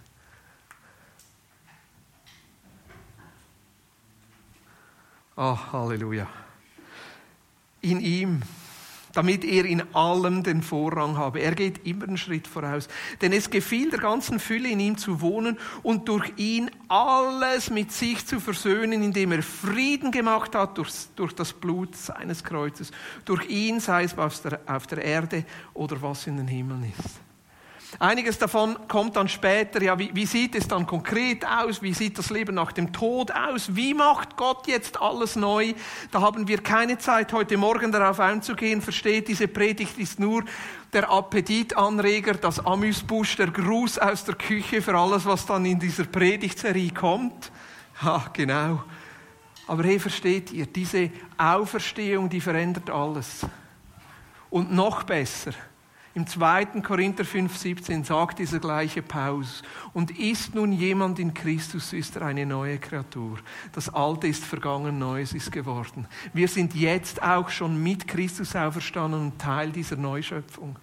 Oh, 5.38 5.58
Halleluja. 5.72 6.28
In 7.82 8.00
ihm 8.00 8.42
damit 9.16 9.46
er 9.46 9.66
in 9.66 9.82
allem 9.96 10.44
den 10.44 10.62
Vorrang 10.62 11.18
habe. 11.18 11.40
Er 11.40 11.56
geht 11.56 11.88
immer 11.88 12.04
einen 12.04 12.18
Schritt 12.18 12.48
voraus. 12.48 12.88
Denn 13.22 13.32
es 13.32 13.50
gefiel 13.50 13.90
der 13.90 14.00
ganzen 14.00 14.40
Fülle 14.40 14.70
in 14.70 14.80
ihm 14.80 14.98
zu 14.98 15.22
wohnen 15.22 15.58
und 15.84 16.08
durch 16.10 16.34
ihn 16.36 16.70
alles 16.90 17.70
mit 17.70 17.92
sich 17.92 18.26
zu 18.26 18.40
versöhnen, 18.40 19.02
indem 19.02 19.32
er 19.32 19.42
Frieden 19.42 20.12
gemacht 20.12 20.54
hat 20.54 20.78
durch, 20.78 20.92
durch 21.16 21.34
das 21.34 21.54
Blut 21.54 21.96
seines 21.96 22.44
Kreuzes. 22.44 22.92
Durch 23.24 23.50
ihn, 23.50 23.80
sei 23.80 24.04
es 24.04 24.18
auf 24.18 24.42
der, 24.42 24.60
auf 24.68 24.86
der 24.86 25.04
Erde 25.04 25.46
oder 25.74 26.02
was 26.02 26.28
in 26.28 26.38
den 26.38 26.48
Himmeln 26.48 26.94
ist. 27.00 27.25
Einiges 28.00 28.38
davon 28.38 28.78
kommt 28.88 29.16
dann 29.16 29.30
später. 29.30 29.82
Ja, 29.82 29.98
wie, 29.98 30.14
wie, 30.14 30.26
sieht 30.26 30.56
es 30.56 30.68
dann 30.68 30.86
konkret 30.86 31.46
aus? 31.46 31.82
Wie 31.82 31.94
sieht 31.94 32.18
das 32.18 32.30
Leben 32.30 32.56
nach 32.56 32.72
dem 32.72 32.92
Tod 32.92 33.32
aus? 33.32 33.76
Wie 33.76 33.94
macht 33.94 34.36
Gott 34.36 34.68
jetzt 34.68 35.02
alles 35.02 35.36
neu? 35.36 35.74
Da 36.12 36.22
haben 36.22 36.48
wir 36.48 36.62
keine 36.62 36.98
Zeit, 36.98 37.32
heute 37.32 37.58
Morgen 37.58 37.92
darauf 37.92 38.20
einzugehen. 38.20 38.82
Versteht, 38.82 39.28
diese 39.28 39.48
Predigt 39.48 39.98
ist 39.98 40.20
nur 40.20 40.44
der 40.92 41.10
Appetitanreger, 41.10 42.34
das 42.36 42.66
Amüsbusch, 42.66 43.38
der 43.38 43.48
Gruß 43.48 44.00
aus 44.00 44.26
der 44.26 44.36
Küche 44.36 44.82
für 44.82 44.98
alles, 44.98 45.26
was 45.26 45.46
dann 45.46 45.66
in 45.66 45.80
dieser 45.80 46.06
Predigtserie 46.06 46.92
kommt. 46.92 47.52
Ja, 48.02 48.26
genau. 48.34 48.84
Aber 49.68 49.84
hey, 49.84 50.00
versteht 50.00 50.52
ihr, 50.52 50.66
diese 50.66 51.12
Auferstehung, 51.38 52.30
die 52.30 52.42
verändert 52.42 52.90
alles. 52.90 53.46
Und 54.50 54.72
noch 54.72 55.04
besser, 55.04 55.54
im 56.16 56.26
2. 56.26 56.82
Korinther 56.82 57.26
5,17 57.26 58.06
sagt 58.06 58.40
dieser 58.40 58.60
gleiche 58.60 59.02
Paulus, 59.02 59.62
und 59.92 60.18
ist 60.18 60.56
nun 60.56 60.72
jemand 60.72 61.20
in 61.20 61.34
Christus, 61.34 61.92
ist 61.92 62.16
er 62.16 62.22
eine 62.22 62.46
neue 62.46 62.80
Kreatur. 62.80 63.38
Das 63.74 63.94
Alte 63.94 64.28
ist 64.28 64.46
vergangen, 64.46 64.98
Neues 64.98 65.34
ist 65.34 65.52
geworden. 65.52 66.08
Wir 66.34 66.48
sind 66.48 66.74
jetzt 66.74 67.22
auch 67.22 67.50
schon 67.50 67.84
mit 67.84 68.08
Christus 68.08 68.56
auferstanden 68.56 69.20
und 69.20 69.40
Teil 69.40 69.74
dieser 69.74 69.98
Neuschöpfung. 69.98 70.80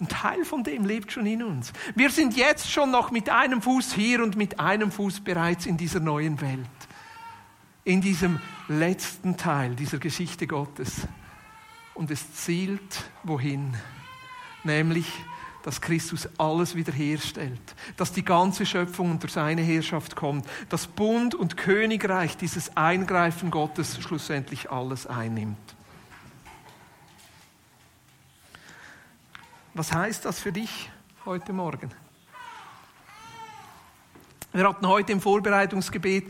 Ein 0.00 0.08
Teil 0.08 0.44
von 0.44 0.64
dem 0.64 0.84
lebt 0.84 1.12
schon 1.12 1.26
in 1.26 1.44
uns. 1.44 1.72
Wir 1.94 2.10
sind 2.10 2.36
jetzt 2.36 2.68
schon 2.68 2.90
noch 2.90 3.12
mit 3.12 3.28
einem 3.28 3.62
Fuß 3.62 3.92
hier 3.92 4.24
und 4.24 4.34
mit 4.34 4.58
einem 4.58 4.90
Fuß 4.90 5.20
bereits 5.20 5.66
in 5.66 5.76
dieser 5.76 6.00
neuen 6.00 6.40
Welt. 6.40 6.66
In 7.84 8.00
diesem 8.00 8.40
letzten 8.66 9.36
Teil 9.36 9.76
dieser 9.76 9.98
Geschichte 9.98 10.48
Gottes. 10.48 11.06
Und 11.94 12.10
es 12.10 12.34
zielt 12.34 13.04
wohin? 13.22 13.76
Nämlich 14.64 15.06
dass 15.62 15.80
Christus 15.80 16.28
alles 16.38 16.74
wiederherstellt, 16.74 17.60
dass 17.96 18.12
die 18.12 18.24
ganze 18.24 18.64
Schöpfung 18.64 19.10
unter 19.10 19.28
seine 19.28 19.62
Herrschaft 19.62 20.16
kommt, 20.16 20.46
dass 20.68 20.86
Bund 20.86 21.34
und 21.34 21.56
Königreich 21.56 22.36
dieses 22.36 22.76
Eingreifen 22.76 23.50
Gottes 23.50 24.00
schlussendlich 24.02 24.70
alles 24.70 25.06
einnimmt. 25.06 25.58
Was 29.74 29.92
heißt 29.92 30.24
das 30.24 30.40
für 30.40 30.52
dich 30.52 30.90
heute 31.24 31.52
Morgen? 31.52 31.90
Wir 34.52 34.68
hatten 34.68 34.86
heute 34.88 35.12
im 35.12 35.20
Vorbereitungsgebet 35.20 36.24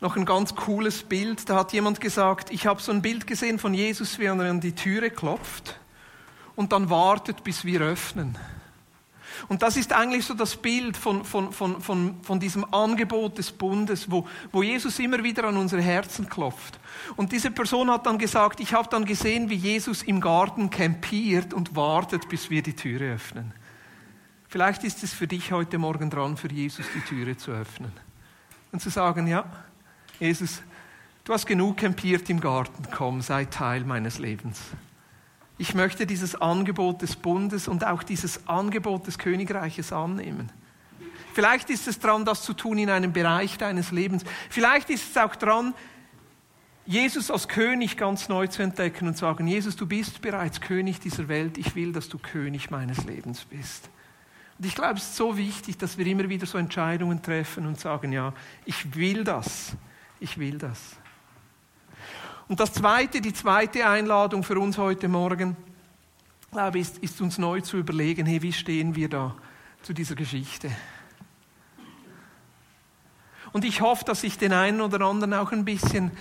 noch 0.00 0.16
ein 0.16 0.26
ganz 0.26 0.54
cooles 0.54 1.02
Bild. 1.02 1.48
Da 1.48 1.56
hat 1.56 1.72
jemand 1.72 2.00
gesagt, 2.00 2.50
ich 2.50 2.66
habe 2.66 2.82
so 2.82 2.92
ein 2.92 3.00
Bild 3.00 3.26
gesehen 3.26 3.58
von 3.58 3.72
Jesus, 3.72 4.18
wie 4.18 4.24
er 4.24 4.32
an 4.32 4.60
die 4.60 4.74
Türe 4.74 5.10
klopft 5.10 5.80
und 6.56 6.72
dann 6.72 6.90
wartet, 6.90 7.44
bis 7.44 7.64
wir 7.64 7.82
öffnen. 7.82 8.36
Und 9.48 9.62
das 9.62 9.76
ist 9.76 9.92
eigentlich 9.92 10.24
so 10.24 10.34
das 10.34 10.56
Bild 10.56 10.96
von, 10.96 11.24
von, 11.24 11.52
von, 11.52 11.80
von, 11.80 12.22
von 12.22 12.40
diesem 12.40 12.64
Angebot 12.72 13.38
des 13.38 13.52
Bundes, 13.52 14.10
wo, 14.10 14.26
wo 14.50 14.62
Jesus 14.62 14.98
immer 14.98 15.22
wieder 15.22 15.44
an 15.44 15.56
unsere 15.56 15.82
Herzen 15.82 16.28
klopft. 16.28 16.78
Und 17.16 17.32
diese 17.32 17.50
Person 17.50 17.90
hat 17.90 18.06
dann 18.06 18.18
gesagt, 18.18 18.60
ich 18.60 18.72
habe 18.72 18.88
dann 18.88 19.04
gesehen, 19.04 19.50
wie 19.50 19.54
Jesus 19.54 20.02
im 20.02 20.20
Garten 20.20 20.70
campiert 20.70 21.52
und 21.52 21.76
wartet, 21.76 22.28
bis 22.28 22.50
wir 22.50 22.62
die 22.62 22.74
Türe 22.74 23.14
öffnen. 23.14 23.52
Vielleicht 24.48 24.84
ist 24.84 25.02
es 25.02 25.12
für 25.12 25.26
dich 25.26 25.52
heute 25.52 25.76
Morgen 25.78 26.08
dran, 26.08 26.36
für 26.36 26.50
Jesus 26.50 26.86
die 26.94 27.00
Türe 27.00 27.36
zu 27.36 27.50
öffnen. 27.50 27.92
Und 28.72 28.80
zu 28.80 28.90
sagen, 28.90 29.26
ja, 29.26 29.44
Jesus, 30.18 30.62
du 31.24 31.32
hast 31.32 31.46
genug 31.46 31.76
campiert 31.76 32.30
im 32.30 32.40
Garten, 32.40 32.86
komm, 32.90 33.20
sei 33.20 33.44
Teil 33.44 33.84
meines 33.84 34.18
Lebens. 34.18 34.60
Ich 35.58 35.74
möchte 35.74 36.06
dieses 36.06 36.34
Angebot 36.34 37.02
des 37.02 37.16
Bundes 37.16 37.66
und 37.68 37.84
auch 37.84 38.02
dieses 38.02 38.46
Angebot 38.46 39.06
des 39.06 39.18
Königreiches 39.18 39.92
annehmen. 39.92 40.52
Vielleicht 41.32 41.70
ist 41.70 41.86
es 41.88 41.98
dran, 41.98 42.24
das 42.24 42.42
zu 42.42 42.54
tun 42.54 42.78
in 42.78 42.90
einem 42.90 43.12
Bereich 43.12 43.58
deines 43.58 43.90
Lebens. 43.90 44.24
Vielleicht 44.48 44.90
ist 44.90 45.10
es 45.10 45.16
auch 45.16 45.36
dran, 45.36 45.74
Jesus 46.86 47.30
als 47.30 47.48
König 47.48 47.96
ganz 47.96 48.28
neu 48.28 48.46
zu 48.46 48.62
entdecken 48.62 49.08
und 49.08 49.14
zu 49.14 49.20
sagen, 49.20 49.46
Jesus, 49.48 49.76
du 49.76 49.86
bist 49.86 50.22
bereits 50.22 50.60
König 50.60 51.00
dieser 51.00 51.26
Welt, 51.28 51.58
ich 51.58 51.74
will, 51.74 51.92
dass 51.92 52.08
du 52.08 52.18
König 52.18 52.70
meines 52.70 53.04
Lebens 53.04 53.44
bist. 53.44 53.90
Und 54.58 54.66
ich 54.66 54.74
glaube, 54.74 54.94
es 54.94 55.02
ist 55.02 55.16
so 55.16 55.36
wichtig, 55.36 55.76
dass 55.76 55.98
wir 55.98 56.06
immer 56.06 56.28
wieder 56.28 56.46
so 56.46 56.58
Entscheidungen 56.58 57.20
treffen 57.20 57.66
und 57.66 57.80
sagen, 57.80 58.12
ja, 58.12 58.32
ich 58.64 58.94
will 58.94 59.24
das, 59.24 59.76
ich 60.20 60.38
will 60.38 60.58
das. 60.58 60.96
Und 62.48 62.60
das 62.60 62.72
zweite, 62.72 63.20
die 63.20 63.32
zweite 63.32 63.88
Einladung 63.88 64.44
für 64.44 64.60
uns 64.60 64.78
heute 64.78 65.08
Morgen, 65.08 65.56
glaube 66.52 66.78
ich, 66.78 66.88
ist, 66.88 66.98
ist 66.98 67.20
uns 67.20 67.38
neu 67.38 67.60
zu 67.60 67.76
überlegen, 67.76 68.24
hey, 68.24 68.40
wie 68.40 68.52
stehen 68.52 68.94
wir 68.94 69.08
da 69.08 69.34
zu 69.82 69.92
dieser 69.92 70.14
Geschichte? 70.14 70.70
Und 73.52 73.64
ich 73.64 73.80
hoffe, 73.80 74.04
dass 74.04 74.22
ich 74.22 74.38
den 74.38 74.52
einen 74.52 74.80
oder 74.80 75.00
anderen 75.00 75.34
auch 75.34 75.50
ein 75.50 75.64
bisschen 75.64 76.12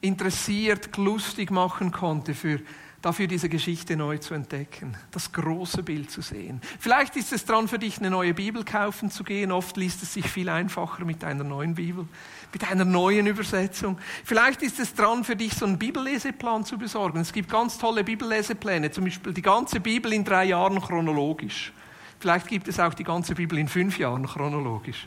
interessiert, 0.00 0.96
lustig 0.96 1.50
machen 1.50 1.90
konnte, 1.90 2.34
für, 2.34 2.60
dafür 3.06 3.28
diese 3.28 3.48
Geschichte 3.48 3.96
neu 3.96 4.18
zu 4.18 4.34
entdecken, 4.34 4.96
das 5.12 5.30
große 5.30 5.84
Bild 5.84 6.10
zu 6.10 6.22
sehen. 6.22 6.60
Vielleicht 6.80 7.14
ist 7.14 7.32
es 7.32 7.44
dran 7.44 7.68
für 7.68 7.78
dich, 7.78 7.98
eine 7.98 8.10
neue 8.10 8.34
Bibel 8.34 8.64
kaufen 8.64 9.12
zu 9.12 9.22
gehen. 9.22 9.52
Oft 9.52 9.76
liest 9.76 10.02
es 10.02 10.12
sich 10.12 10.28
viel 10.28 10.48
einfacher 10.48 11.04
mit 11.04 11.22
einer 11.22 11.44
neuen 11.44 11.76
Bibel, 11.76 12.08
mit 12.52 12.68
einer 12.68 12.84
neuen 12.84 13.28
Übersetzung. 13.28 13.96
Vielleicht 14.24 14.60
ist 14.62 14.80
es 14.80 14.92
dran 14.92 15.22
für 15.22 15.36
dich, 15.36 15.54
so 15.54 15.66
einen 15.66 15.78
Bibelleseplan 15.78 16.64
zu 16.64 16.78
besorgen. 16.78 17.20
Es 17.20 17.32
gibt 17.32 17.48
ganz 17.48 17.78
tolle 17.78 18.02
Bibellesepläne, 18.02 18.90
zum 18.90 19.04
Beispiel 19.04 19.32
die 19.32 19.42
ganze 19.42 19.78
Bibel 19.78 20.12
in 20.12 20.24
drei 20.24 20.46
Jahren 20.46 20.80
chronologisch. 20.80 21.72
Vielleicht 22.18 22.48
gibt 22.48 22.66
es 22.66 22.80
auch 22.80 22.94
die 22.94 23.04
ganze 23.04 23.36
Bibel 23.36 23.56
in 23.56 23.68
fünf 23.68 24.00
Jahren 24.00 24.26
chronologisch. 24.26 25.06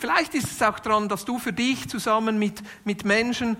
Vielleicht 0.00 0.34
ist 0.34 0.50
es 0.50 0.60
auch 0.62 0.80
daran, 0.80 1.08
dass 1.08 1.24
du 1.24 1.38
für 1.38 1.52
dich 1.52 1.88
zusammen 1.88 2.40
mit, 2.40 2.60
mit 2.84 3.04
Menschen 3.04 3.56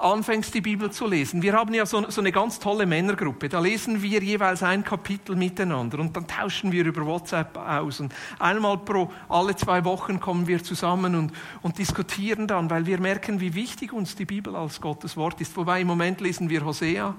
anfängst, 0.00 0.54
die 0.54 0.60
Bibel 0.60 0.90
zu 0.90 1.06
lesen. 1.06 1.42
Wir 1.42 1.52
haben 1.52 1.72
ja 1.74 1.86
so, 1.86 2.10
so, 2.10 2.20
eine 2.20 2.32
ganz 2.32 2.58
tolle 2.58 2.86
Männergruppe. 2.86 3.48
Da 3.48 3.60
lesen 3.60 4.02
wir 4.02 4.22
jeweils 4.22 4.62
ein 4.62 4.84
Kapitel 4.84 5.36
miteinander 5.36 5.98
und 5.98 6.16
dann 6.16 6.26
tauschen 6.26 6.72
wir 6.72 6.84
über 6.84 7.04
WhatsApp 7.04 7.56
aus. 7.56 8.00
Und 8.00 8.14
einmal 8.38 8.78
pro, 8.78 9.10
alle 9.28 9.54
zwei 9.56 9.84
Wochen 9.84 10.20
kommen 10.20 10.46
wir 10.46 10.62
zusammen 10.62 11.14
und, 11.14 11.32
und 11.62 11.78
diskutieren 11.78 12.46
dann, 12.46 12.70
weil 12.70 12.86
wir 12.86 13.00
merken, 13.00 13.40
wie 13.40 13.54
wichtig 13.54 13.92
uns 13.92 14.16
die 14.16 14.24
Bibel 14.24 14.56
als 14.56 14.80
Gottes 14.80 15.16
Wort 15.16 15.40
ist. 15.40 15.56
Wobei 15.56 15.80
im 15.80 15.86
Moment 15.86 16.20
lesen 16.20 16.50
wir 16.50 16.64
Hosea. 16.64 17.14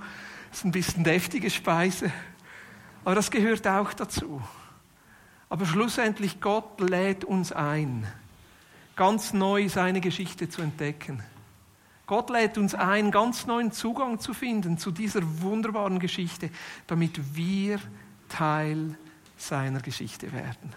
Das 0.49 0.59
ist 0.59 0.65
ein 0.65 0.71
bisschen 0.71 1.03
deftige 1.03 1.49
Speise. 1.49 2.11
Aber 3.05 3.15
das 3.15 3.31
gehört 3.31 3.67
auch 3.67 3.93
dazu. 3.93 4.41
Aber 5.49 5.65
schlussendlich, 5.65 6.39
Gott 6.39 6.79
lädt 6.79 7.25
uns 7.25 7.51
ein 7.51 8.07
ganz 8.95 9.33
neu 9.33 9.67
seine 9.67 9.99
Geschichte 9.99 10.49
zu 10.49 10.61
entdecken. 10.61 11.23
Gott 12.11 12.29
lädt 12.29 12.57
uns 12.57 12.75
ein, 12.75 13.09
ganz 13.09 13.45
neuen 13.45 13.71
Zugang 13.71 14.19
zu 14.19 14.33
finden 14.33 14.77
zu 14.77 14.91
dieser 14.91 15.21
wunderbaren 15.41 15.97
Geschichte, 15.97 16.49
damit 16.85 17.37
wir 17.37 17.79
Teil 18.27 18.97
seiner 19.37 19.79
Geschichte 19.79 20.29
werden. 20.33 20.73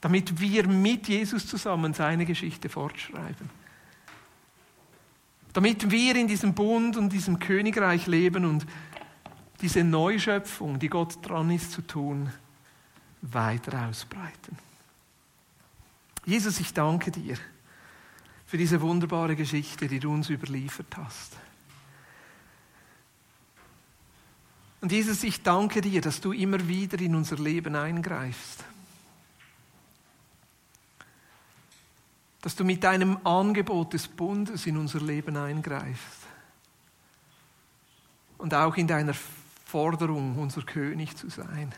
Damit 0.00 0.40
wir 0.40 0.66
mit 0.66 1.06
Jesus 1.06 1.46
zusammen 1.46 1.94
seine 1.94 2.26
Geschichte 2.26 2.68
fortschreiben. 2.68 3.48
Damit 5.52 5.88
wir 5.88 6.16
in 6.16 6.26
diesem 6.26 6.54
Bund 6.54 6.96
und 6.96 7.12
diesem 7.12 7.38
Königreich 7.38 8.08
leben 8.08 8.46
und 8.46 8.66
diese 9.60 9.84
Neuschöpfung, 9.84 10.80
die 10.80 10.88
Gott 10.88 11.18
dran 11.22 11.52
ist 11.52 11.70
zu 11.70 11.82
tun, 11.82 12.32
weiter 13.22 13.86
ausbreiten. 13.86 14.58
Jesus, 16.26 16.58
ich 16.58 16.74
danke 16.74 17.12
dir 17.12 17.38
für 18.54 18.58
diese 18.58 18.80
wunderbare 18.80 19.34
Geschichte, 19.34 19.88
die 19.88 19.98
du 19.98 20.12
uns 20.12 20.30
überliefert 20.30 20.96
hast. 20.96 21.32
Und 24.80 24.92
Jesus, 24.92 25.24
ich 25.24 25.42
danke 25.42 25.80
dir, 25.80 26.00
dass 26.00 26.20
du 26.20 26.30
immer 26.30 26.68
wieder 26.68 27.00
in 27.00 27.16
unser 27.16 27.34
Leben 27.34 27.74
eingreifst. 27.74 28.62
Dass 32.42 32.54
du 32.54 32.62
mit 32.62 32.84
deinem 32.84 33.18
Angebot 33.26 33.92
des 33.92 34.06
Bundes 34.06 34.66
in 34.66 34.76
unser 34.76 35.00
Leben 35.00 35.36
eingreifst. 35.36 36.20
Und 38.38 38.54
auch 38.54 38.76
in 38.76 38.86
deiner 38.86 39.14
Forderung, 39.64 40.38
unser 40.38 40.62
König 40.62 41.16
zu 41.16 41.28
sein. 41.28 41.74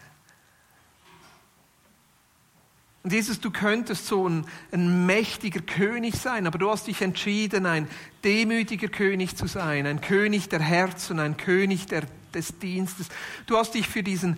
Und 3.07 3.13
Jesus, 3.13 3.39
du 3.39 3.53
könntest 3.53 4.09
so 4.09 4.29
ein, 4.29 4.45
ein, 4.73 5.07
mächtiger 5.07 5.61
König 5.61 6.17
sein, 6.17 6.45
aber 6.45 6.59
du 6.59 6.69
hast 6.69 6.89
dich 6.89 7.03
entschieden, 7.03 7.65
ein 7.65 7.87
demütiger 8.25 8.89
König 8.89 9.37
zu 9.37 9.47
sein, 9.47 9.87
ein 9.87 10.01
König 10.01 10.49
der 10.49 10.59
Herzen, 10.59 11.21
ein 11.21 11.37
König 11.37 11.87
der, 11.87 12.03
des 12.35 12.59
Dienstes. 12.59 13.07
Du 13.47 13.57
hast 13.59 13.75
dich 13.75 13.87
für 13.87 14.03
diesen 14.03 14.35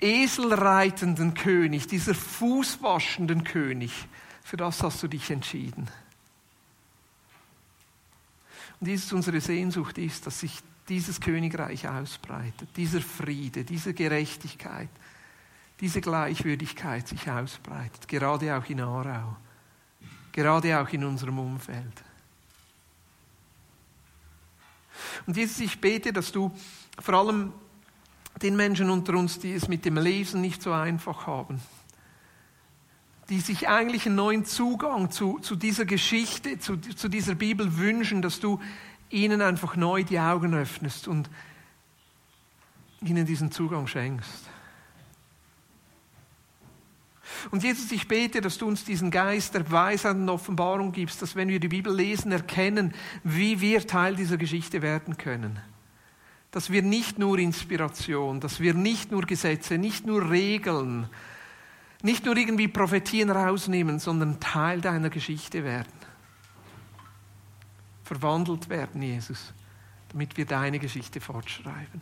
eselreitenden 0.00 1.34
König, 1.34 1.88
dieser 1.88 2.14
fußwaschenden 2.14 3.44
König, 3.44 3.92
für 4.42 4.56
das 4.56 4.82
hast 4.82 5.02
du 5.02 5.08
dich 5.08 5.30
entschieden. 5.30 5.86
Und 8.80 8.86
dieses 8.88 9.12
unsere 9.12 9.42
Sehnsucht 9.42 9.98
ist, 9.98 10.26
dass 10.26 10.40
sich 10.40 10.60
dieses 10.88 11.20
Königreich 11.20 11.86
ausbreitet, 11.86 12.70
dieser 12.78 13.02
Friede, 13.02 13.64
diese 13.64 13.92
Gerechtigkeit, 13.92 14.88
diese 15.80 16.00
Gleichwürdigkeit 16.00 17.06
sich 17.06 17.30
ausbreitet, 17.30 18.08
gerade 18.08 18.56
auch 18.56 18.64
in 18.68 18.80
Aarau, 18.80 19.36
gerade 20.32 20.80
auch 20.80 20.88
in 20.88 21.04
unserem 21.04 21.38
Umfeld. 21.38 22.02
Und 25.26 25.36
Jesus, 25.36 25.60
ich 25.60 25.80
bete, 25.80 26.12
dass 26.12 26.32
du 26.32 26.50
vor 26.98 27.14
allem 27.14 27.52
den 28.42 28.56
Menschen 28.56 28.90
unter 28.90 29.14
uns, 29.14 29.38
die 29.38 29.52
es 29.52 29.68
mit 29.68 29.84
dem 29.84 29.96
Lesen 29.96 30.40
nicht 30.40 30.62
so 30.62 30.72
einfach 30.72 31.26
haben, 31.26 31.60
die 33.28 33.40
sich 33.40 33.68
eigentlich 33.68 34.06
einen 34.06 34.16
neuen 34.16 34.44
Zugang 34.44 35.10
zu, 35.10 35.38
zu 35.40 35.56
dieser 35.56 35.84
Geschichte, 35.84 36.58
zu, 36.58 36.76
zu 36.76 37.08
dieser 37.08 37.34
Bibel 37.34 37.76
wünschen, 37.76 38.22
dass 38.22 38.40
du 38.40 38.60
ihnen 39.10 39.42
einfach 39.42 39.76
neu 39.76 40.04
die 40.04 40.20
Augen 40.20 40.54
öffnest 40.54 41.08
und 41.08 41.28
ihnen 43.00 43.26
diesen 43.26 43.50
Zugang 43.50 43.86
schenkst. 43.86 44.48
Und 47.50 47.62
Jesus, 47.62 47.90
ich 47.92 48.08
bete, 48.08 48.40
dass 48.40 48.58
du 48.58 48.66
uns 48.66 48.84
diesen 48.84 49.10
Geist 49.10 49.54
der 49.54 49.70
Weisheit 49.70 50.16
und 50.16 50.28
Offenbarung 50.28 50.92
gibst, 50.92 51.22
dass 51.22 51.36
wenn 51.36 51.48
wir 51.48 51.60
die 51.60 51.68
Bibel 51.68 51.94
lesen, 51.94 52.32
erkennen, 52.32 52.94
wie 53.24 53.60
wir 53.60 53.86
Teil 53.86 54.16
dieser 54.16 54.36
Geschichte 54.36 54.82
werden 54.82 55.16
können. 55.16 55.58
Dass 56.50 56.70
wir 56.70 56.82
nicht 56.82 57.18
nur 57.18 57.38
Inspiration, 57.38 58.40
dass 58.40 58.60
wir 58.60 58.74
nicht 58.74 59.10
nur 59.10 59.22
Gesetze, 59.22 59.78
nicht 59.78 60.06
nur 60.06 60.30
Regeln, 60.30 61.08
nicht 62.02 62.24
nur 62.24 62.36
irgendwie 62.36 62.68
Prophetien 62.68 63.30
rausnehmen, 63.30 63.98
sondern 63.98 64.40
Teil 64.40 64.80
deiner 64.80 65.10
Geschichte 65.10 65.64
werden. 65.64 65.92
Verwandelt 68.04 68.68
werden, 68.68 69.02
Jesus, 69.02 69.52
damit 70.10 70.36
wir 70.36 70.46
deine 70.46 70.78
Geschichte 70.78 71.20
fortschreiben. 71.20 72.00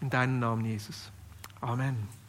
In 0.00 0.10
deinem 0.10 0.38
Namen, 0.38 0.64
Jesus. 0.66 1.10
Amen. 1.60 2.19